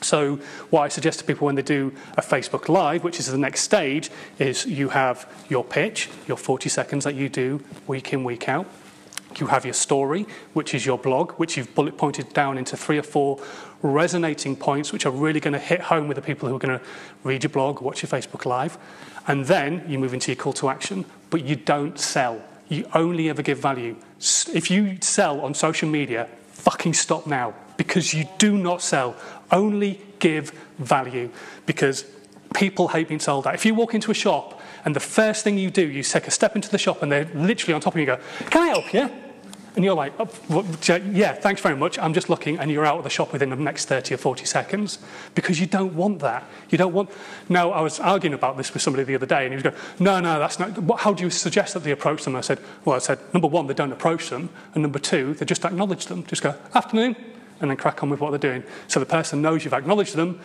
so 0.02 0.38
what 0.70 0.82
I 0.82 0.88
suggest 0.88 1.20
to 1.20 1.26
people 1.26 1.46
when 1.46 1.56
they 1.56 1.62
do 1.62 1.94
a 2.18 2.22
Facebook 2.22 2.70
Live, 2.70 3.04
which 3.04 3.20
is 3.20 3.28
the 3.28 3.38
next 3.38 3.62
stage, 3.62 4.10
is 4.38 4.66
you 4.66 4.90
have 4.90 5.32
your 5.50 5.64
pitch, 5.64 6.10
your 6.28 6.38
40 6.38 6.70
seconds 6.70 7.04
that 7.04 7.16
you 7.16 7.30
do 7.30 7.64
week 7.88 8.14
in, 8.14 8.24
week 8.24 8.48
out. 8.48 8.68
You 9.38 9.48
have 9.48 9.64
your 9.64 9.76
story, 9.76 10.26
which 10.54 10.74
is 10.74 10.86
your 10.86 10.98
blog, 10.98 11.34
which 11.34 11.56
you've 11.56 11.74
bullet 11.76 11.98
pointed 11.98 12.34
down 12.34 12.58
into 12.58 12.76
three 12.76 12.98
or 12.98 13.04
four 13.04 13.40
resonating 13.82 14.56
points, 14.56 14.92
which 14.92 15.06
are 15.06 15.12
really 15.12 15.40
going 15.40 15.54
to 15.54 15.60
hit 15.60 15.82
home 15.82 16.08
with 16.08 16.16
the 16.16 16.22
people 16.22 16.50
who 16.50 16.56
are 16.56 16.60
going 16.60 16.80
to 16.80 16.86
read 17.24 17.44
your 17.44 17.52
blog, 17.52 17.80
watch 17.82 18.02
your 18.02 18.10
Facebook 18.10 18.46
Live. 18.46 18.78
And 19.28 19.46
then 19.46 19.86
you 19.88 20.00
move 20.00 20.14
into 20.14 20.32
your 20.32 20.36
call 20.36 20.54
to 20.54 20.70
action, 20.70 21.06
but 21.30 21.46
you 21.46 21.56
don't 21.56 22.00
sell. 22.00 22.42
You 22.70 22.88
only 22.94 23.30
ever 23.30 23.42
give 23.42 23.60
value. 23.60 23.96
If 24.54 24.72
you 24.72 24.98
sell 25.02 25.42
on 25.42 25.54
social 25.54 25.88
media, 25.88 26.28
fucking 26.52 26.94
stop 26.94 27.28
now 27.28 27.54
because 27.80 28.14
you 28.14 28.28
do 28.38 28.58
not 28.58 28.82
sell. 28.82 29.16
Only 29.54 30.02
give 30.20 30.52
value 30.80 31.30
because 31.66 32.04
people 32.54 32.90
hate 32.90 33.08
being 33.08 33.22
sold 33.22 33.46
that. 33.46 33.56
If 33.56 33.66
you 33.66 33.74
walk 33.74 33.94
into 33.94 34.12
a 34.12 34.14
shop 34.14 34.60
and 34.84 34.94
the 34.94 35.00
first 35.00 35.46
thing 35.46 35.58
you 35.58 35.72
do, 35.72 35.88
you 35.88 36.04
take 36.04 36.28
a 36.28 36.32
step 36.32 36.58
into 36.58 36.70
the 36.70 36.78
shop 36.78 37.02
and 37.02 37.10
they're 37.10 37.32
literally 37.34 37.74
on 37.74 37.80
top 37.80 37.94
of 37.94 38.00
you 38.02 38.06
go, 38.06 38.20
Can 38.50 38.64
I 38.64 38.68
help 38.68 38.94
you? 38.94 39.10
And 39.76 39.86
you're 39.86 39.96
like, 39.96 40.12
oh, 40.20 40.66
yeah, 41.12 41.32
thanks 41.32 41.62
very 41.62 41.78
much. 41.78 41.98
I'm 42.00 42.14
just 42.14 42.30
looking, 42.30 42.58
and 42.58 42.70
you're 42.70 42.86
out 42.86 42.98
of 42.98 43.04
the 43.06 43.10
shop 43.10 43.32
within 43.32 43.52
the 43.52 43.56
next 43.56 43.86
30 43.86 44.16
or 44.16 44.18
40 44.18 44.44
seconds 44.44 44.98
because 45.36 45.62
you 45.62 45.68
don't 45.68 45.94
want 45.94 46.20
that. 46.20 46.44
You 46.70 46.78
don't 46.78 46.92
want. 46.92 47.12
Now, 47.48 47.70
I 47.72 47.80
was 47.80 48.00
arguing 48.00 48.34
about 48.34 48.58
this 48.58 48.74
with 48.74 48.82
somebody 48.82 49.04
the 49.06 49.16
other 49.16 49.28
day, 49.28 49.46
and 49.46 49.54
he 49.54 49.56
was 49.56 49.64
going, 49.64 49.76
no, 50.00 50.20
no, 50.20 50.40
that's 50.40 50.60
not. 50.60 51.00
How 51.00 51.14
do 51.14 51.24
you 51.24 51.30
suggest 51.30 51.76
that 51.76 51.84
they 51.84 51.92
approach 51.92 52.26
them? 52.26 52.36
I 52.36 52.42
said, 52.42 52.60
well, 52.84 52.96
I 52.96 53.00
said, 53.00 53.20
number 53.32 53.48
one, 53.48 53.68
they 53.68 53.74
don't 53.74 53.94
approach 53.94 54.30
them, 54.30 54.50
and 54.74 54.82
number 54.82 55.00
two, 55.00 55.36
they 55.36 55.46
just 55.46 55.64
acknowledge 55.64 56.08
them. 56.08 56.26
Just 56.26 56.42
go, 56.42 56.56
afternoon, 56.74 57.16
and 57.62 57.70
then 57.70 57.78
crack 57.78 58.04
on 58.04 58.10
with 58.10 58.20
what 58.20 58.32
they're 58.32 58.40
doing. 58.40 58.64
So 58.88 59.00
the 59.00 59.06
person 59.06 59.42
knows 59.42 59.64
you've 59.64 59.74
acknowledged 59.74 60.16
them, 60.16 60.40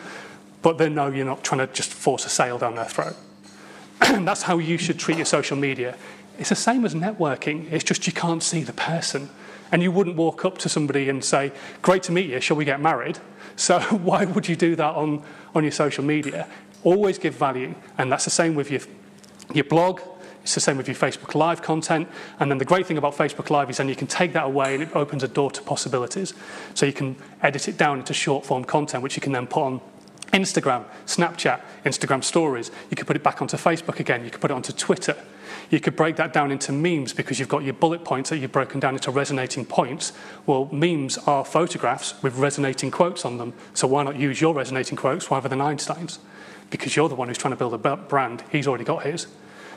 but 0.63 0.79
they 0.79 0.89
know 0.89 1.09
you're 1.09 1.27
not 1.27 1.45
trying 1.45 1.67
to 1.67 1.73
just 1.73 1.93
force 1.93 2.25
a 2.25 2.29
sale 2.29 2.59
down 2.59 2.75
their 2.75 2.85
throat. 2.85 3.17
That's 4.01 4.43
how 4.43 4.59
you 4.59 4.79
should 4.79 4.99
treat 4.99 5.17
your 5.17 5.27
social 5.27 5.57
media. 5.57 5.97
It's 6.39 6.49
the 6.49 6.57
same 6.57 6.85
as 6.85 6.95
networking, 6.95 7.71
it's 7.73 7.85
just 7.85 8.07
you 8.07 8.13
can't 8.13 8.43
see 8.43 8.63
the 8.63 8.73
person. 8.73 9.31
And 9.73 9.83
you 9.83 9.91
wouldn't 9.91 10.17
walk 10.17 10.45
up 10.45 10.59
to 10.59 10.69
somebody 10.69 11.09
and 11.09 11.25
say, 11.25 11.53
Great 11.83 12.03
to 12.05 12.13
meet 12.13 12.31
you, 12.31 12.41
shall 12.41 12.57
we 12.57 12.65
get 12.65 12.81
married? 12.81 13.19
So 13.57 13.79
why 14.03 14.25
would 14.25 14.49
you 14.49 14.57
do 14.57 14.75
that 14.75 14.97
on, 14.97 15.23
on 15.55 15.63
your 15.63 15.71
social 15.71 16.03
media? 16.03 16.49
Always 16.83 17.19
give 17.19 17.37
value. 17.37 17.77
And 17.97 18.11
that's 18.11 18.25
the 18.25 18.31
same 18.33 18.57
with 18.57 18.69
your, 18.69 18.81
your 19.53 19.63
blog, 19.63 20.01
it's 20.45 20.55
the 20.55 20.61
same 20.61 20.77
with 20.77 20.87
your 20.87 20.95
Facebook 20.95 21.35
Live 21.35 21.63
content. 21.63 22.07
And 22.39 22.51
then 22.51 22.59
the 22.59 22.67
great 22.67 22.87
thing 22.87 22.99
about 22.99 23.15
Facebook 23.15 23.49
Live 23.49 23.71
is 23.71 23.79
then 23.79 23.89
you 23.89 23.97
can 23.97 24.07
take 24.07 24.35
that 24.35 24.45
away 24.45 24.75
and 24.75 24.83
it 24.83 24.95
opens 24.95 25.23
a 25.23 25.29
door 25.29 25.51
to 25.51 25.63
possibilities. 25.63 26.35
So 26.75 26.85
you 26.85 26.93
can 26.93 27.17
edit 27.43 27.67
it 27.67 27.79
down 27.79 27.99
into 27.99 28.13
short 28.13 28.45
form 28.45 28.63
content, 28.63 29.03
which 29.03 29.17
you 29.17 29.23
can 29.23 29.33
then 29.33 29.47
put 29.47 29.63
on 29.63 29.81
Instagram, 30.35 30.85
Snapchat, 31.07 31.63
Instagram 31.87 32.23
stories. 32.23 32.71
You 32.91 32.97
could 32.97 33.07
put 33.07 33.17
it 33.17 33.23
back 33.23 33.41
onto 33.41 33.57
Facebook 33.57 34.01
again. 34.01 34.23
You 34.23 34.31
could 34.31 34.43
put 34.43 34.51
it 34.51 34.55
onto 34.55 34.75
Twitter. 34.75 35.17
You 35.71 35.81
could 35.81 35.97
break 35.97 36.17
that 36.17 36.35
down 36.35 36.53
into 36.53 36.73
memes 36.73 37.15
because 37.15 37.39
you've 37.39 37.49
got 37.49 37.63
your 37.63 37.73
bullet 37.73 38.05
points 38.05 38.29
that 38.29 38.37
you've 38.37 38.53
broken 38.53 38.81
down 38.81 38.93
into 38.95 39.11
resonating 39.11 39.65
points. 39.65 40.13
Well, 40.45 40.69
memes 40.71 41.17
are 41.27 41.43
photographs 41.43 42.23
with 42.23 42.37
resonating 42.37 42.91
quotes 42.91 43.25
on 43.25 43.39
them. 43.39 43.55
So 43.73 43.89
why 43.89 44.03
not 44.03 44.17
use 44.17 44.43
your 44.43 44.53
resonating 44.53 44.99
quotes 44.99 45.31
rather 45.31 45.49
than 45.49 45.63
Einstein's? 45.63 46.19
Because 46.69 46.97
you're 46.97 47.09
the 47.09 47.15
one 47.15 47.29
who's 47.29 47.39
trying 47.39 47.53
to 47.53 47.57
build 47.57 47.73
a 47.73 47.97
brand. 47.97 48.45
He's 48.53 48.67
already 48.67 48.85
got 48.85 49.05
his. 49.05 49.27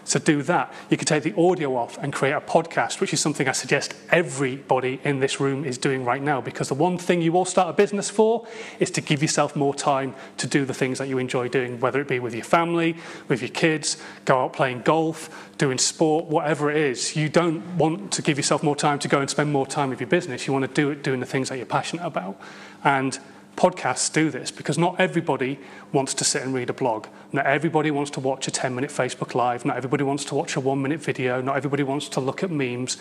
So 0.08 0.20
do 0.20 0.41
that. 0.43 0.74
You 0.89 0.96
can 0.96 1.06
take 1.06 1.24
the 1.24 1.36
audio 1.36 1.76
off 1.76 1.98
and 1.98 2.13
create 2.13 2.32
a 2.32 2.39
podcast, 2.39 3.02
which 3.02 3.12
is 3.12 3.20
something 3.20 3.50
I 3.50 3.52
suggest 3.52 3.93
everybody 4.10 5.02
in 5.04 5.20
this 5.20 5.41
room 5.41 5.65
is 5.65 5.78
doing 5.78 6.06
right 6.06 6.22
now. 6.22 6.39
Because 6.39 6.70
the 6.70 6.76
one 6.76 6.98
thing 6.98 7.22
you 7.22 7.36
all 7.36 7.43
start 7.43 7.70
a 7.70 7.74
business 7.74 8.10
for 8.10 8.48
is 8.80 8.89
to 8.91 9.02
give 9.02 9.22
yourself 9.22 9.54
more 9.54 9.76
time 9.76 10.15
to 10.38 10.48
do 10.48 10.63
the 10.63 10.74
things 10.74 10.98
that 11.00 11.10
you 11.10 11.17
enjoy 11.17 11.50
doing, 11.50 11.82
whether 11.82 12.00
it 12.00 12.08
be 12.08 12.20
with 12.20 12.34
your 12.34 12.46
family, 12.46 12.96
with 13.28 13.41
your 13.41 13.50
kids, 13.50 13.98
go 14.24 14.46
out 14.46 14.54
playing 14.54 14.82
golf, 14.84 15.52
doing 15.58 15.78
sport, 15.78 16.26
whatever 16.28 16.72
it 16.72 16.78
is. 16.78 17.17
You 17.17 17.28
don't 17.28 17.78
want 17.78 18.13
to 18.13 18.22
give 18.22 18.38
yourself 18.38 18.63
more 18.63 18.78
time 18.78 19.00
to 19.00 19.10
go 19.10 19.20
and 19.20 19.30
spend 19.30 19.52
more 19.52 19.67
time 19.67 19.89
with 19.89 20.00
your 20.00 20.10
business. 20.10 20.48
You 20.48 20.54
want 20.54 20.63
to 20.63 20.74
do 20.74 20.89
it 20.89 21.04
doing 21.04 21.20
the 21.20 21.26
things 21.26 21.50
that 21.50 21.58
you're 21.58 21.65
passionate 21.65 22.06
about. 22.06 22.39
And 22.82 23.20
podcasts 23.58 24.13
do 24.13 24.30
this 24.30 24.52
because 24.52 24.78
not 24.78 24.98
everybody 25.00 25.60
wants 25.91 26.13
to 26.13 26.24
sit 26.24 26.43
and 26.43 26.54
read 26.54 26.70
a 26.70 26.74
blog. 26.74 27.08
Not 27.34 27.46
everybody 27.46 27.91
wants 27.91 28.12
to 28.12 28.20
watch 28.22 28.48
a 28.48 28.52
10 28.52 28.74
minute 28.74 28.91
Facebook 28.91 29.36
Live. 29.36 29.65
Not 29.65 29.76
everybody 29.76 30.04
wants 30.04 30.24
to 30.26 30.36
watch 30.36 30.56
a 30.56 30.60
one 30.62 30.82
minute 30.82 31.02
video. 31.02 31.41
Not 31.41 31.58
everybody 31.58 31.84
wants 31.84 32.08
to 32.10 32.22
look 32.22 32.43
at 32.43 32.52
memes. 32.52 32.98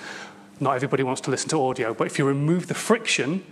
Not 0.59 0.75
everybody 0.75 1.03
wants 1.03 1.21
to 1.23 1.31
listen 1.31 1.51
to 1.51 1.63
audio. 1.63 1.95
But 1.95 2.09
if 2.09 2.19
you 2.19 2.25
remove 2.25 2.67
the 2.67 2.75
friction 2.75 3.45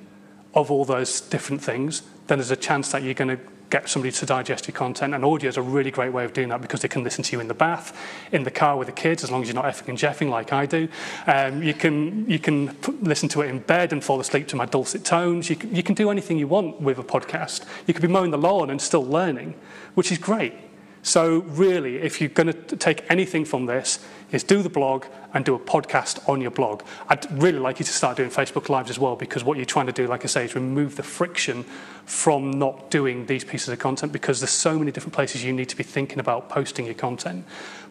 of 0.55 0.71
all 0.71 0.85
those 0.85 1.21
different 1.21 1.63
things, 1.63 2.03
then 2.27 2.39
there's 2.39 2.51
a 2.51 2.57
chance 2.57 2.91
that 2.93 3.03
you're 3.03 3.15
going 3.15 3.37
to 3.37 3.43
get 3.71 3.89
somebody 3.89 4.13
to 4.13 4.27
digest 4.27 4.69
your 4.69 4.75
content. 4.75 5.15
And 5.15 5.25
audio 5.25 5.49
is 5.49 5.57
a 5.57 5.63
really 5.63 5.91
great 5.91 6.13
way 6.13 6.25
of 6.25 6.33
doing 6.33 6.49
that 6.51 6.61
because 6.61 6.83
they 6.83 6.89
can 6.89 7.03
listen 7.03 7.25
to 7.25 7.33
you 7.37 7.41
in 7.41 7.49
the 7.49 7.55
bath, 7.55 7.99
in 8.33 8.45
the 8.45 8.51
car 8.51 8.77
with 8.77 8.87
the 8.87 8.93
kids, 8.93 9.25
as 9.25 9.31
long 9.31 9.43
as 9.43 9.49
you're 9.49 9.55
not 9.55 9.65
effing 9.65 9.89
and 9.89 9.99
jeffing 9.99 10.31
like 10.31 10.53
I 10.53 10.67
do. 10.67 10.89
Um, 11.27 11.63
you 11.63 11.75
can, 11.75 12.29
you 12.29 12.39
can 12.39 12.75
put, 12.77 13.03
listen 13.03 13.29
to 13.31 13.43
it 13.43 13.49
in 13.49 13.59
bed 13.61 13.93
and 13.93 14.03
fall 14.03 14.21
asleep 14.21 14.49
to 14.49 14.57
my 14.57 14.67
dulcet 14.67 15.05
tones. 15.05 15.51
You 15.51 15.57
can, 15.57 15.75
you 15.75 15.83
can 15.83 15.95
do 15.95 16.11
anything 16.11 16.39
you 16.39 16.49
want 16.49 16.81
with 16.81 16.99
a 16.99 17.05
podcast. 17.05 17.65
You 17.87 17.95
could 17.95 18.03
be 18.03 18.09
mowing 18.09 18.31
the 18.31 18.39
lawn 18.39 18.71
and 18.71 18.81
still 18.81 19.05
learning, 19.05 19.55
which 19.95 20.13
is 20.13 20.19
great. 20.19 20.55
So 21.03 21.41
really, 21.41 21.99
if 21.99 22.21
you're 22.21 22.31
going 22.31 22.53
to 22.53 22.77
take 22.77 23.05
anything 23.11 23.45
from 23.45 23.67
this, 23.67 23.99
is 24.33 24.43
do 24.43 24.63
the 24.63 24.69
blog 24.69 25.07
and 25.33 25.45
do 25.45 25.55
a 25.55 25.59
podcast 25.59 26.29
on 26.29 26.41
your 26.41 26.51
blog. 26.51 26.83
I'd 27.09 27.43
really 27.43 27.59
like 27.59 27.79
you 27.79 27.85
to 27.85 27.93
start 27.93 28.17
doing 28.17 28.31
Facebook 28.31 28.69
Lives 28.69 28.91
as 28.91 28.99
well 28.99 29.17
because 29.17 29.45
what 29.45 29.57
you're 29.57 29.67
trying 29.67 29.87
to 29.87 29.93
do, 29.93 30.07
like 30.07 30.25
I 30.25 30.29
say, 30.29 30.45
is 30.45 30.55
remove 30.55 30.97
the 30.97 31.03
friction 31.03 31.65
from 32.05 32.51
not 32.53 32.91
doing 32.91 33.27
these 33.27 33.45
pieces 33.45 33.69
of 33.69 33.79
content 33.79 34.13
because 34.13 34.41
there's 34.41 34.51
so 34.51 34.79
many 34.79 34.91
different 34.91 35.15
places 35.15 35.45
you 35.45 35.53
need 35.53 35.69
to 35.69 35.77
be 35.77 35.85
thinking 35.85 36.19
about 36.19 36.49
posting 36.49 36.87
your 36.87 36.95
content. 36.95 37.45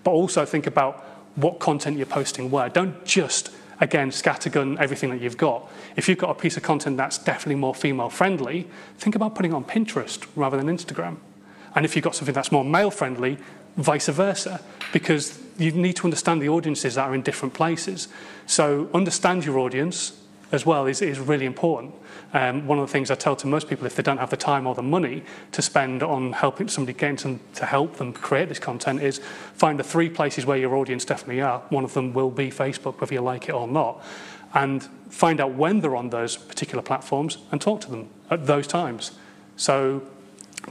But 0.04 0.12
also 0.12 0.46
think 0.46 0.68
about 0.68 1.04
what 1.36 1.60
content 1.60 1.98
you're 1.98 2.06
posting 2.06 2.52
where. 2.52 2.70
Don't 2.70 3.06
just 3.06 3.50
again, 3.80 4.12
scattergun 4.12 4.80
everything 4.80 5.10
that 5.10 5.22
you've 5.22 5.38
got. 5.38 5.70
If 5.96 6.08
you've 6.08 6.18
got 6.18 6.30
a 6.30 6.36
piece 6.36 6.58
of 6.58 6.64
content 6.64 6.98
that's 6.98 7.18
definitely 7.18 7.56
more 7.56 7.76
female 7.76 8.10
friendly, 8.10 8.68
think 8.98 9.16
about 9.16 9.36
putting 9.36 9.52
it 9.52 9.56
on 9.56 9.66
Pinterest 9.66 10.26
rather 10.36 10.58
than 10.58 10.68
Instagram. 10.68 11.18
And 11.76 11.86
if 11.86 11.96
you've 11.96 12.04
got 12.04 12.16
something 12.16 12.34
that's 12.34 12.52
more 12.52 12.64
male 12.64 12.92
friendly, 12.92 13.38
vice 13.78 14.08
versa, 14.08 14.62
because 14.92 15.40
you 15.58 15.72
need 15.72 15.96
to 15.98 16.06
understand 16.06 16.42
the 16.42 16.50
audiences 16.50 16.96
that 16.96 17.04
are 17.04 17.16
in 17.16 17.22
different 17.22 17.54
places. 17.54 18.08
So 18.46 18.90
understand 18.94 19.46
your 19.46 19.60
audience 19.60 20.20
as 20.52 20.66
well 20.66 20.86
is, 20.86 21.02
is 21.02 21.20
really 21.20 21.46
important. 21.46 21.94
Um, 22.34 22.68
one 22.68 22.80
of 22.80 22.88
the 22.88 22.92
things 22.92 23.12
I 23.12 23.16
tell 23.16 23.36
to 23.36 23.48
most 23.48 23.68
people 23.68 23.86
if 23.86 23.96
they 23.96 24.04
don't 24.04 24.18
have 24.18 24.30
the 24.30 24.38
time 24.38 24.66
or 24.66 24.76
the 24.76 24.84
money 24.84 25.24
to 25.52 25.62
spend 25.62 26.02
on 26.02 26.34
helping 26.34 26.68
somebody 26.68 26.98
get 26.98 27.10
into, 27.10 27.40
to 27.56 27.66
help 27.66 27.98
them 27.98 28.14
create 28.14 28.50
this 28.50 28.60
content 28.60 29.02
is 29.02 29.20
find 29.54 29.78
the 29.80 29.84
three 29.84 30.10
places 30.10 30.46
where 30.46 30.58
your 30.58 30.76
audience 30.76 31.06
definitely 31.06 31.42
are. 31.42 31.60
One 31.70 31.84
of 31.84 31.94
them 31.94 32.14
will 32.14 32.32
be 32.32 32.50
Facebook, 32.50 33.00
whether 33.02 33.14
you 33.14 33.22
like 33.22 33.50
it 33.50 33.54
or 33.54 33.68
not. 33.68 34.04
And 34.56 34.84
find 35.10 35.40
out 35.40 35.54
when 35.54 35.82
they're 35.82 35.96
on 35.96 36.10
those 36.10 36.38
particular 36.38 36.84
platforms 36.84 37.40
and 37.52 37.60
talk 37.60 37.82
to 37.82 37.90
them 37.90 38.10
at 38.30 38.46
those 38.46 38.68
times. 38.68 39.12
So 39.56 40.04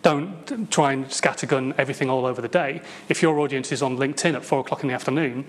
don't 0.01 0.71
try 0.71 0.93
and 0.93 1.07
scattergun 1.07 1.75
everything 1.77 2.09
all 2.09 2.25
over 2.25 2.41
the 2.41 2.49
day. 2.49 2.81
If 3.09 3.21
your 3.21 3.39
audience 3.39 3.73
is 3.73 3.83
on 3.83 3.99
LinkedIn 3.99 4.35
at 4.35 4.45
four 4.45 4.61
o'clock 4.61 4.83
in 4.83 4.89
the 4.89 4.95
afternoon, 4.95 5.45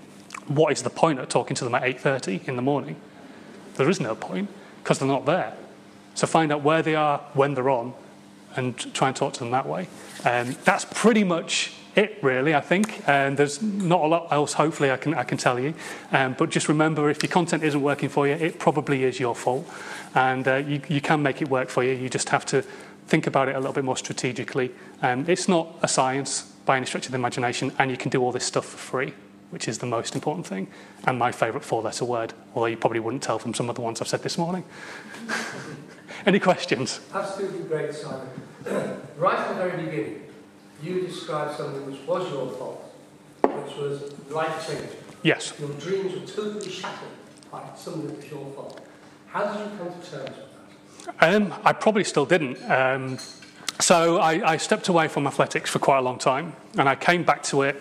what 0.46 0.72
is 0.72 0.82
the 0.82 0.90
point 0.90 1.18
of 1.18 1.28
talking 1.28 1.56
to 1.56 1.64
them 1.64 1.74
at 1.74 1.82
8.30 1.82 2.48
in 2.48 2.56
the 2.56 2.62
morning? 2.62 2.96
There 3.76 3.88
is 3.88 4.00
no 4.00 4.14
point 4.14 4.50
because 4.82 4.98
they're 4.98 5.08
not 5.08 5.24
there. 5.24 5.54
So 6.14 6.26
find 6.26 6.52
out 6.52 6.62
where 6.62 6.82
they 6.82 6.94
are, 6.94 7.18
when 7.32 7.54
they're 7.54 7.70
on, 7.70 7.94
and 8.54 8.76
try 8.94 9.08
and 9.08 9.16
talk 9.16 9.32
to 9.34 9.40
them 9.40 9.50
that 9.50 9.66
way. 9.66 9.88
Um, 10.24 10.56
that's 10.64 10.84
pretty 10.84 11.24
much 11.24 11.72
it, 11.96 12.18
really, 12.22 12.54
I 12.54 12.60
think. 12.60 13.02
And 13.08 13.36
there's 13.36 13.62
not 13.62 14.02
a 14.02 14.06
lot 14.06 14.32
else, 14.32 14.52
hopefully, 14.52 14.90
I 14.90 14.96
can, 14.96 15.14
I 15.14 15.24
can 15.24 15.38
tell 15.38 15.58
you. 15.58 15.74
Um, 16.12 16.34
but 16.38 16.50
just 16.50 16.68
remember, 16.68 17.10
if 17.10 17.22
your 17.22 17.30
content 17.30 17.64
isn't 17.64 17.80
working 17.80 18.08
for 18.08 18.28
you, 18.28 18.34
it 18.34 18.58
probably 18.58 19.04
is 19.04 19.18
your 19.18 19.34
fault. 19.34 19.68
And 20.14 20.46
uh, 20.46 20.56
you, 20.56 20.80
you 20.88 21.00
can 21.00 21.22
make 21.22 21.42
it 21.42 21.48
work 21.48 21.68
for 21.68 21.82
you. 21.82 21.94
You 21.94 22.08
just 22.08 22.28
have 22.28 22.46
to 22.46 22.64
think 23.06 23.26
about 23.26 23.48
it 23.48 23.56
a 23.56 23.58
little 23.58 23.72
bit 23.72 23.84
more 23.84 23.96
strategically. 23.96 24.72
Um, 25.02 25.24
it's 25.28 25.48
not 25.48 25.78
a 25.82 25.88
science 25.88 26.42
by 26.64 26.76
any 26.76 26.86
stretch 26.86 27.06
of 27.06 27.12
the 27.12 27.18
imagination, 27.18 27.72
and 27.78 27.90
you 27.90 27.96
can 27.96 28.10
do 28.10 28.22
all 28.22 28.32
this 28.32 28.44
stuff 28.44 28.64
for 28.64 28.78
free, 28.78 29.14
which 29.50 29.68
is 29.68 29.78
the 29.78 29.86
most 29.86 30.14
important 30.14 30.46
thing, 30.46 30.68
and 31.06 31.18
my 31.18 31.30
favourite 31.30 31.64
four-letter 31.64 32.04
word, 32.04 32.32
although 32.54 32.66
you 32.66 32.76
probably 32.76 33.00
wouldn't 33.00 33.22
tell 33.22 33.38
from 33.38 33.54
some 33.54 33.68
of 33.68 33.76
the 33.76 33.82
ones 33.82 34.00
I've 34.00 34.08
said 34.08 34.22
this 34.22 34.38
morning. 34.38 34.64
any 36.26 36.40
questions? 36.40 37.00
Absolutely 37.12 37.64
great, 37.64 37.94
Simon. 37.94 38.28
right 39.18 39.38
at 39.38 39.48
the 39.48 39.54
very 39.54 39.84
beginning, 39.84 40.22
you 40.82 41.02
described 41.02 41.56
something 41.56 41.84
which 41.86 42.00
was 42.06 42.30
your 42.30 42.50
fault, 42.50 42.94
which 43.42 43.76
was 43.76 44.30
life-changing. 44.30 44.88
Yes. 45.22 45.54
Your 45.58 45.70
dreams 45.70 46.14
were 46.14 46.26
totally 46.26 46.70
shattered 46.70 47.08
by 47.50 47.62
something 47.76 48.06
that 48.06 48.16
was 48.16 48.30
your 48.30 48.50
fault. 48.52 48.80
How 49.26 49.52
did 49.52 49.60
you 49.60 49.78
come 49.78 50.00
to 50.00 50.10
terms 50.10 50.36
with 50.36 50.43
um, 51.20 51.54
I 51.64 51.72
probably 51.72 52.04
still 52.04 52.26
didn't. 52.26 52.62
Um, 52.70 53.18
so 53.80 54.18
I, 54.18 54.52
I, 54.52 54.56
stepped 54.56 54.88
away 54.88 55.08
from 55.08 55.26
athletics 55.26 55.68
for 55.68 55.78
quite 55.78 55.98
a 55.98 56.02
long 56.02 56.18
time, 56.18 56.54
and 56.78 56.88
I 56.88 56.94
came 56.94 57.24
back 57.24 57.42
to 57.44 57.62
it 57.62 57.80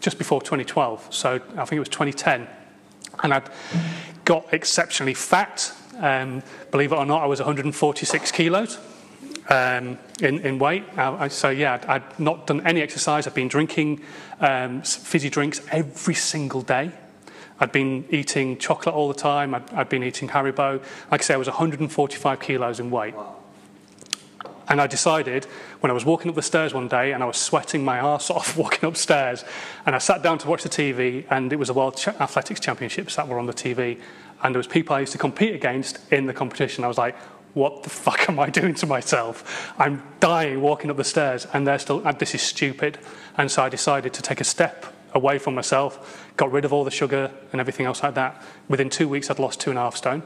just 0.00 0.18
before 0.18 0.40
2012. 0.40 1.08
So 1.10 1.34
I 1.34 1.64
think 1.64 1.72
it 1.72 1.78
was 1.78 1.88
2010, 1.88 2.48
and 3.22 3.34
I'd 3.34 3.48
got 4.24 4.52
exceptionally 4.52 5.14
fat. 5.14 5.72
Um, 5.98 6.42
believe 6.70 6.92
it 6.92 6.96
or 6.96 7.06
not, 7.06 7.22
I 7.22 7.26
was 7.26 7.40
146 7.40 8.32
kilos 8.32 8.78
um, 9.48 9.98
in, 10.20 10.40
in, 10.40 10.58
weight. 10.58 10.84
I, 10.96 11.28
so 11.28 11.50
yeah, 11.50 11.74
I'd, 11.74 11.86
I'd, 11.86 12.20
not 12.20 12.46
done 12.46 12.66
any 12.66 12.80
exercise. 12.80 13.26
I'd 13.26 13.34
been 13.34 13.48
drinking 13.48 14.00
um, 14.40 14.82
fizzy 14.82 15.30
drinks 15.30 15.60
every 15.70 16.14
single 16.14 16.62
day. 16.62 16.90
I'd 17.60 17.72
been 17.72 18.06
eating 18.10 18.56
chocolate 18.56 18.94
all 18.94 19.08
the 19.08 19.14
time. 19.14 19.54
I'd, 19.54 19.70
I'd 19.72 19.88
been 19.88 20.02
eating 20.02 20.28
Haribo. 20.28 20.82
Like 21.10 21.20
I 21.20 21.24
say, 21.24 21.34
I 21.34 21.36
was 21.36 21.46
145 21.46 22.40
kilos 22.40 22.80
in 22.80 22.90
weight. 22.90 23.14
And 24.70 24.80
I 24.80 24.86
decided 24.86 25.46
when 25.80 25.90
I 25.90 25.92
was 25.92 26.04
walking 26.04 26.30
up 26.30 26.36
the 26.36 26.42
stairs 26.42 26.72
one 26.72 26.86
day 26.86 27.12
and 27.12 27.24
I 27.24 27.26
was 27.26 27.36
sweating 27.36 27.84
my 27.84 27.98
arse 27.98 28.30
off 28.30 28.56
walking 28.56 28.88
upstairs, 28.88 29.44
and 29.84 29.94
I 29.94 29.98
sat 29.98 30.22
down 30.22 30.38
to 30.38 30.48
watch 30.48 30.62
the 30.62 30.68
TV, 30.68 31.26
and 31.28 31.52
it 31.52 31.56
was 31.56 31.68
the 31.68 31.74
World 31.74 31.96
Ch- 31.96 32.08
Athletics 32.08 32.60
Championships 32.60 33.16
that 33.16 33.28
were 33.28 33.38
on 33.38 33.46
the 33.46 33.52
TV, 33.52 34.00
and 34.42 34.54
there 34.54 34.60
was 34.60 34.68
people 34.68 34.94
I 34.94 35.00
used 35.00 35.12
to 35.12 35.18
compete 35.18 35.54
against 35.54 35.98
in 36.12 36.26
the 36.26 36.32
competition. 36.32 36.84
I 36.84 36.88
was 36.88 36.98
like, 36.98 37.16
what 37.52 37.82
the 37.82 37.90
fuck 37.90 38.28
am 38.28 38.38
I 38.38 38.48
doing 38.60 38.74
to 38.74 38.86
myself? 38.86 39.74
I'm 39.76 40.04
dying 40.20 40.62
walking 40.62 40.88
up 40.88 40.96
the 40.96 41.04
stairs, 41.04 41.48
and 41.52 41.66
they're 41.66 41.80
still, 41.80 42.06
and 42.06 42.16
this 42.20 42.34
is 42.34 42.40
stupid. 42.40 42.98
And 43.36 43.50
so 43.50 43.64
I 43.64 43.68
decided 43.68 44.14
to 44.14 44.22
take 44.22 44.40
a 44.40 44.44
step 44.44 44.86
away 45.14 45.38
from 45.38 45.54
myself, 45.54 46.28
got 46.36 46.50
rid 46.52 46.64
of 46.64 46.72
all 46.72 46.84
the 46.84 46.90
sugar 46.90 47.30
and 47.52 47.60
everything 47.60 47.86
else 47.86 48.02
like 48.02 48.14
that. 48.14 48.42
Within 48.68 48.90
two 48.90 49.08
weeks, 49.08 49.30
I'd 49.30 49.38
lost 49.38 49.60
two 49.60 49.70
and 49.70 49.78
a 49.78 49.82
half 49.82 49.96
stone 49.96 50.22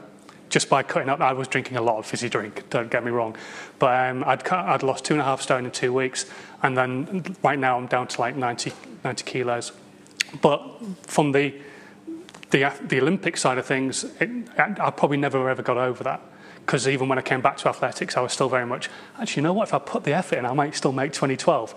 just 0.50 0.68
by 0.68 0.82
cutting 0.82 1.08
up. 1.08 1.20
I 1.20 1.32
was 1.32 1.48
drinking 1.48 1.76
a 1.76 1.82
lot 1.82 1.98
of 1.98 2.06
fizzy 2.06 2.28
drink, 2.28 2.68
don't 2.70 2.90
get 2.90 3.04
me 3.04 3.10
wrong. 3.10 3.36
But 3.78 4.08
um, 4.08 4.24
I'd, 4.24 4.44
cut, 4.44 4.64
I'd 4.66 4.82
lost 4.82 5.04
two 5.04 5.14
and 5.14 5.20
a 5.20 5.24
half 5.24 5.42
stone 5.42 5.64
in 5.64 5.70
two 5.70 5.92
weeks. 5.92 6.26
And 6.62 6.76
then 6.76 7.36
right 7.42 7.58
now, 7.58 7.76
I'm 7.76 7.86
down 7.86 8.06
to 8.08 8.20
like 8.20 8.36
90, 8.36 8.72
90 9.02 9.24
kilos. 9.24 9.72
But 10.40 10.62
from 11.02 11.32
the, 11.32 11.54
the, 12.50 12.72
the 12.82 13.00
Olympic 13.00 13.36
side 13.36 13.58
of 13.58 13.66
things, 13.66 14.04
it, 14.20 14.30
I 14.56 14.90
probably 14.90 15.16
never 15.16 15.48
ever 15.48 15.62
got 15.62 15.76
over 15.76 16.04
that 16.04 16.22
because 16.64 16.88
even 16.88 17.08
when 17.08 17.18
I 17.18 17.22
came 17.22 17.42
back 17.42 17.58
to 17.58 17.68
athletics, 17.68 18.16
I 18.16 18.20
was 18.20 18.32
still 18.32 18.48
very 18.48 18.64
much, 18.64 18.88
actually, 19.18 19.40
you 19.40 19.44
know 19.44 19.52
what, 19.52 19.68
if 19.68 19.74
I 19.74 19.78
put 19.78 20.04
the 20.04 20.14
effort 20.14 20.38
in, 20.38 20.46
I 20.46 20.52
might 20.54 20.74
still 20.74 20.92
make 20.92 21.12
2012 21.12 21.74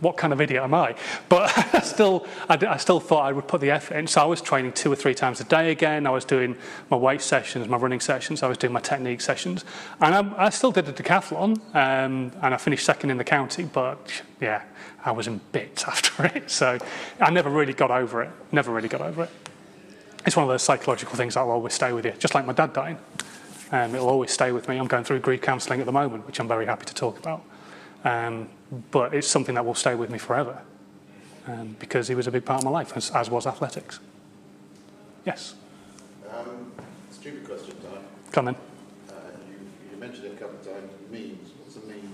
what 0.00 0.16
kind 0.16 0.32
of 0.32 0.40
idiot 0.40 0.62
am 0.62 0.74
I? 0.74 0.94
But 1.28 1.52
I 1.74 1.80
still, 1.80 2.26
I, 2.48 2.76
still 2.76 3.00
thought 3.00 3.24
I 3.24 3.32
would 3.32 3.48
put 3.48 3.60
the 3.60 3.70
effort 3.70 3.96
in. 3.96 4.06
So 4.06 4.20
I 4.20 4.24
was 4.24 4.40
training 4.40 4.72
two 4.72 4.92
or 4.92 4.96
three 4.96 5.14
times 5.14 5.40
a 5.40 5.44
day 5.44 5.70
again. 5.70 6.06
I 6.06 6.10
was 6.10 6.24
doing 6.24 6.56
my 6.90 6.96
weight 6.96 7.22
sessions, 7.22 7.68
my 7.68 7.76
running 7.76 8.00
sessions. 8.00 8.42
I 8.42 8.48
was 8.48 8.58
doing 8.58 8.72
my 8.72 8.80
technique 8.80 9.20
sessions. 9.20 9.64
And 10.00 10.14
I, 10.14 10.46
I 10.46 10.50
still 10.50 10.72
did 10.72 10.88
a 10.88 10.92
decathlon, 10.92 11.60
um, 11.74 12.32
and 12.42 12.54
I 12.54 12.56
finished 12.56 12.84
second 12.84 13.10
in 13.10 13.18
the 13.18 13.24
county. 13.24 13.64
But 13.64 14.22
yeah, 14.40 14.62
I 15.04 15.12
was 15.12 15.26
in 15.26 15.40
bits 15.52 15.84
after 15.86 16.26
it. 16.26 16.50
So 16.50 16.78
I 17.20 17.30
never 17.30 17.50
really 17.50 17.74
got 17.74 17.90
over 17.90 18.22
it. 18.22 18.30
Never 18.52 18.72
really 18.72 18.88
got 18.88 19.00
over 19.00 19.24
it. 19.24 19.30
It's 20.26 20.36
one 20.36 20.44
of 20.44 20.50
those 20.50 20.62
psychological 20.62 21.16
things 21.16 21.34
that 21.34 21.42
will 21.42 21.52
always 21.52 21.72
stay 21.72 21.92
with 21.92 22.04
you, 22.04 22.12
just 22.18 22.34
like 22.34 22.46
my 22.46 22.52
dad 22.52 22.72
dying. 22.74 22.98
Um, 23.72 23.94
it'll 23.94 24.08
always 24.08 24.32
stay 24.32 24.52
with 24.52 24.68
me. 24.68 24.76
I'm 24.76 24.86
going 24.86 25.04
through 25.04 25.20
grief 25.20 25.40
counselling 25.40 25.80
at 25.80 25.86
the 25.86 25.92
moment, 25.92 26.26
which 26.26 26.40
I'm 26.40 26.48
very 26.48 26.66
happy 26.66 26.84
to 26.86 26.94
talk 26.94 27.18
about. 27.18 27.42
Um, 28.04 28.48
but 28.90 29.14
it's 29.14 29.28
something 29.28 29.54
that 29.54 29.64
will 29.64 29.74
stay 29.74 29.94
with 29.94 30.10
me 30.10 30.18
forever 30.18 30.62
um, 31.46 31.76
because 31.78 32.08
he 32.08 32.14
was 32.14 32.26
a 32.26 32.30
big 32.30 32.44
part 32.44 32.60
of 32.60 32.64
my 32.64 32.70
life, 32.70 32.96
as, 32.96 33.10
as 33.10 33.30
was 33.30 33.46
athletics. 33.46 34.00
Yes? 35.26 35.54
Um, 36.32 36.72
stupid 37.10 37.44
question, 37.44 37.74
Tom. 37.82 37.98
Come 38.32 38.48
in. 38.48 38.54
Uh, 38.54 38.58
you, 39.48 39.92
you, 39.92 39.98
mentioned 39.98 40.26
it 40.26 40.32
a 40.32 40.36
couple 40.36 40.58
of 40.58 40.64
times, 40.64 40.92
memes. 41.10 41.50
What's 41.62 41.76
a 41.76 41.86
meme? 41.86 42.12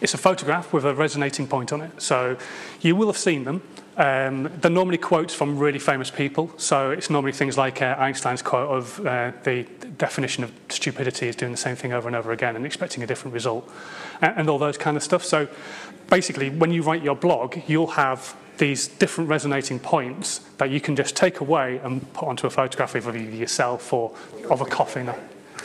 It's 0.00 0.14
a 0.14 0.18
photograph 0.18 0.72
with 0.72 0.84
a 0.84 0.94
resonating 0.94 1.48
point 1.48 1.72
on 1.72 1.80
it. 1.80 2.00
So 2.00 2.36
you 2.80 2.94
will 2.94 3.08
have 3.08 3.18
seen 3.18 3.44
them. 3.44 3.62
Um, 3.98 4.48
they're 4.60 4.70
normally 4.70 4.96
quotes 4.96 5.34
from 5.34 5.58
really 5.58 5.80
famous 5.80 6.08
people. 6.08 6.52
So 6.56 6.92
it's 6.92 7.10
normally 7.10 7.32
things 7.32 7.58
like 7.58 7.82
uh, 7.82 7.96
Einstein's 7.98 8.42
quote 8.42 8.70
of 8.70 9.04
uh, 9.04 9.32
the 9.42 9.64
definition 9.98 10.44
of 10.44 10.52
stupidity 10.68 11.26
is 11.26 11.34
doing 11.34 11.50
the 11.50 11.58
same 11.58 11.74
thing 11.74 11.92
over 11.92 12.06
and 12.06 12.16
over 12.16 12.30
again 12.30 12.54
and 12.54 12.64
expecting 12.64 13.02
a 13.02 13.06
different 13.08 13.34
result, 13.34 13.68
and, 14.20 14.34
and 14.38 14.50
all 14.50 14.58
those 14.58 14.78
kind 14.78 14.96
of 14.96 15.02
stuff. 15.02 15.24
So 15.24 15.48
basically, 16.08 16.48
when 16.48 16.70
you 16.70 16.82
write 16.82 17.02
your 17.02 17.16
blog, 17.16 17.58
you'll 17.66 17.88
have 17.88 18.36
these 18.58 18.86
different 18.86 19.30
resonating 19.30 19.80
points 19.80 20.38
that 20.58 20.70
you 20.70 20.80
can 20.80 20.94
just 20.94 21.16
take 21.16 21.40
away 21.40 21.78
and 21.82 22.12
put 22.12 22.28
onto 22.28 22.46
a 22.46 22.50
photograph 22.50 22.94
of 22.94 23.08
either 23.08 23.18
yourself 23.18 23.92
or 23.92 24.14
of 24.48 24.60
a 24.60 24.64
coffin. 24.64 25.10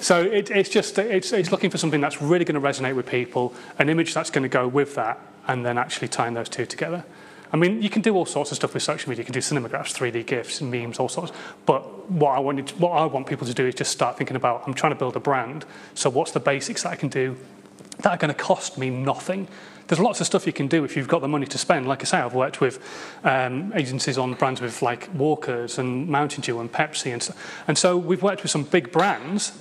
so 0.00 0.22
it, 0.22 0.50
it's 0.50 0.68
just 0.68 0.96
it's, 0.98 1.32
it's 1.32 1.50
looking 1.50 1.70
for 1.70 1.78
something 1.78 2.00
that's 2.00 2.22
really 2.22 2.44
going 2.44 2.60
to 2.60 2.66
resonate 2.66 2.94
with 2.94 3.06
people, 3.06 3.52
an 3.80 3.88
image 3.88 4.14
that's 4.14 4.30
going 4.30 4.42
to 4.42 4.48
go 4.48 4.68
with 4.68 4.94
that, 4.94 5.18
and 5.50 5.66
then 5.66 5.76
actually 5.78 6.06
tying 6.06 6.34
those 6.34 6.48
two 6.48 6.64
together. 6.64 7.04
I 7.52 7.56
mean, 7.56 7.82
you 7.82 7.90
can 7.90 8.02
do 8.02 8.14
all 8.14 8.24
sorts 8.24 8.52
of 8.52 8.56
stuff 8.56 8.72
with 8.72 8.84
social 8.84 9.10
media. 9.10 9.22
You 9.22 9.26
can 9.26 9.32
do 9.32 9.40
cinemagraphs, 9.40 9.92
3D 9.92 10.24
GIFs, 10.24 10.60
memes, 10.62 11.00
all 11.00 11.08
sorts. 11.08 11.32
But 11.66 12.08
what 12.08 12.36
I, 12.36 12.38
wanted, 12.38 12.70
what 12.78 12.90
I 12.90 13.04
want 13.06 13.26
people 13.26 13.48
to 13.48 13.54
do 13.54 13.66
is 13.66 13.74
just 13.74 13.90
start 13.90 14.16
thinking 14.16 14.36
about, 14.36 14.62
I'm 14.66 14.74
trying 14.74 14.92
to 14.92 14.98
build 14.98 15.16
a 15.16 15.20
brand. 15.20 15.64
So 15.94 16.08
what's 16.08 16.30
the 16.30 16.38
basics 16.38 16.84
that 16.84 16.90
I 16.90 16.94
can 16.94 17.08
do 17.08 17.36
that 18.02 18.12
are 18.12 18.16
going 18.16 18.32
to 18.32 18.40
cost 18.40 18.78
me 18.78 18.90
nothing. 18.90 19.48
There's 19.88 19.98
lots 19.98 20.20
of 20.20 20.26
stuff 20.26 20.46
you 20.46 20.52
can 20.52 20.68
do 20.68 20.84
if 20.84 20.96
you've 20.96 21.08
got 21.08 21.20
the 21.20 21.28
money 21.28 21.46
to 21.46 21.58
spend. 21.58 21.88
Like 21.88 22.02
I 22.02 22.04
say, 22.04 22.18
I've 22.18 22.34
worked 22.34 22.60
with 22.60 22.78
um, 23.24 23.72
agencies 23.74 24.18
on 24.18 24.34
brands 24.34 24.60
with 24.60 24.82
like 24.82 25.12
Walkers 25.14 25.78
and 25.78 26.08
Mountain 26.08 26.42
Dew 26.42 26.60
and 26.60 26.70
Pepsi, 26.70 27.12
and 27.12 27.20
so, 27.20 27.34
and 27.66 27.76
so 27.76 27.96
we've 27.96 28.22
worked 28.22 28.42
with 28.42 28.52
some 28.52 28.62
big 28.62 28.92
brands 28.92 29.52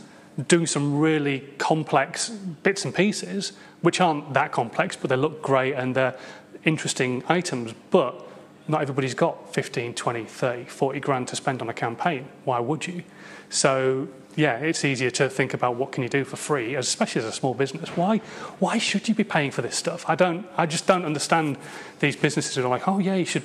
doing 0.48 0.66
some 0.66 1.00
really 1.00 1.42
complex 1.58 2.30
bits 2.30 2.86
and 2.86 2.94
pieces, 2.94 3.54
which 3.82 4.00
aren't 4.00 4.34
that 4.34 4.52
complex, 4.52 4.96
but 4.96 5.10
they 5.10 5.16
look 5.16 5.42
great 5.42 5.74
and 5.74 5.96
they're 5.96 6.18
interesting 6.66 7.24
items. 7.28 7.74
But 7.92 8.28
not 8.68 8.82
everybody's 8.82 9.16
got 9.16 9.54
15, 9.54 9.96
20, 9.96 10.26
30, 10.26 10.66
40 10.66 11.00
grand 11.00 11.28
to 11.30 11.36
spend 11.36 11.62
on 11.62 11.70
a 11.70 11.74
campaign. 11.74 12.28
Why 12.46 12.60
would 12.60 12.88
you? 12.88 13.04
So 13.50 14.08
yeah, 14.36 14.58
it's 14.58 14.86
easier 14.86 15.10
to 15.12 15.30
think 15.30 15.54
about 15.54 15.76
what 15.76 15.92
can 15.92 16.04
you 16.04 16.10
do 16.10 16.24
for 16.24 16.38
free, 16.38 16.76
especially 16.76 17.22
as 17.22 17.28
a 17.28 17.32
small 17.32 17.54
business. 17.54 17.90
Why, 17.98 18.20
why 18.60 18.78
should 18.78 19.08
you 19.10 19.16
be 19.16 19.24
paying 19.24 19.52
for 19.52 19.62
this 19.62 19.76
stuff? 19.76 20.06
I 20.08 20.16
don't, 20.16 20.46
I 20.56 20.66
just 20.66 20.88
don't 20.88 21.04
understand 21.04 21.58
these 22.00 22.16
businesses 22.16 22.56
who 22.56 22.64
are 22.64 22.70
like, 22.70 22.88
oh 22.88 23.00
yeah, 23.00 23.16
you 23.16 23.26
should 23.26 23.44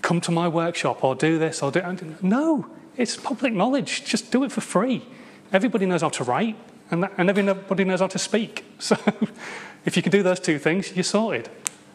come 0.00 0.20
to 0.22 0.32
my 0.32 0.48
workshop 0.48 1.04
or 1.04 1.14
do 1.14 1.38
this 1.38 1.62
or 1.62 1.70
do. 1.70 1.82
No, 2.22 2.66
it's 2.96 3.16
public 3.16 3.52
knowledge. 3.52 4.04
Just 4.04 4.32
do 4.32 4.42
it 4.42 4.50
for 4.50 4.60
free. 4.60 5.06
Everybody 5.52 5.86
knows 5.86 6.02
how 6.02 6.08
to 6.08 6.24
write, 6.24 6.56
and, 6.90 7.02
that, 7.02 7.12
and 7.18 7.28
everybody 7.28 7.84
knows 7.84 8.00
how 8.00 8.08
to 8.08 8.18
speak. 8.18 8.64
So, 8.82 8.96
if 9.84 9.96
you 9.96 10.02
can 10.02 10.10
do 10.10 10.24
those 10.24 10.40
two 10.40 10.58
things, 10.58 10.92
you're 10.96 11.04
sorted. 11.04 11.48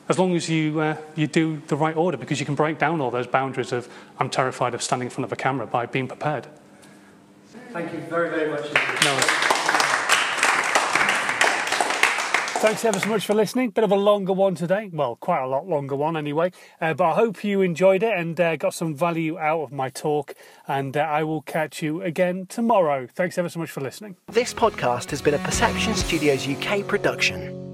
As 0.07 0.17
long 0.17 0.35
as 0.37 0.49
you 0.49 0.79
uh, 0.79 0.95
you 1.15 1.27
do 1.27 1.61
the 1.67 1.75
right 1.75 1.97
order, 1.97 2.15
because 2.15 2.39
you 2.39 2.45
can 2.45 2.55
break 2.55 2.79
down 2.79 3.01
all 3.01 3.11
those 3.11 3.27
boundaries 3.27 3.73
of 3.73 3.89
I'm 4.19 4.29
terrified 4.29 4.73
of 4.73 4.81
standing 4.81 5.07
in 5.07 5.09
front 5.09 5.25
of 5.25 5.33
a 5.33 5.35
camera 5.35 5.67
by 5.67 5.85
being 5.85 6.07
prepared. 6.07 6.47
Thank 7.73 7.91
you 7.91 7.99
very, 7.99 8.29
very 8.29 8.49
much. 8.49 8.73
No. 9.03 9.56
Thanks 12.59 12.83
ever 12.85 12.99
so 12.99 13.09
much 13.09 13.23
for 13.23 13.35
listening. 13.35 13.69
Bit 13.69 13.83
of 13.83 13.91
a 13.91 13.95
longer 13.95 14.33
one 14.33 14.55
today. 14.55 14.89
Well, 14.91 15.15
quite 15.15 15.43
a 15.43 15.47
lot 15.47 15.67
longer 15.67 15.95
one 15.95 16.17
anyway. 16.17 16.51
Uh, 16.81 16.95
but 16.95 17.11
I 17.11 17.13
hope 17.13 17.43
you 17.43 17.61
enjoyed 17.61 18.01
it 18.01 18.17
and 18.17 18.39
uh, 18.41 18.55
got 18.55 18.73
some 18.73 18.95
value 18.95 19.37
out 19.37 19.61
of 19.61 19.71
my 19.71 19.89
talk. 19.89 20.33
And 20.67 20.97
uh, 20.97 21.01
I 21.01 21.23
will 21.23 21.43
catch 21.43 21.83
you 21.83 22.01
again 22.01 22.47
tomorrow. 22.47 23.07
Thanks 23.13 23.37
ever 23.37 23.47
so 23.47 23.59
much 23.59 23.69
for 23.69 23.81
listening. 23.81 24.17
This 24.31 24.55
podcast 24.55 25.11
has 25.11 25.21
been 25.21 25.35
a 25.35 25.39
Perception 25.39 25.93
Studios 25.93 26.47
UK 26.47 26.87
production. 26.87 27.66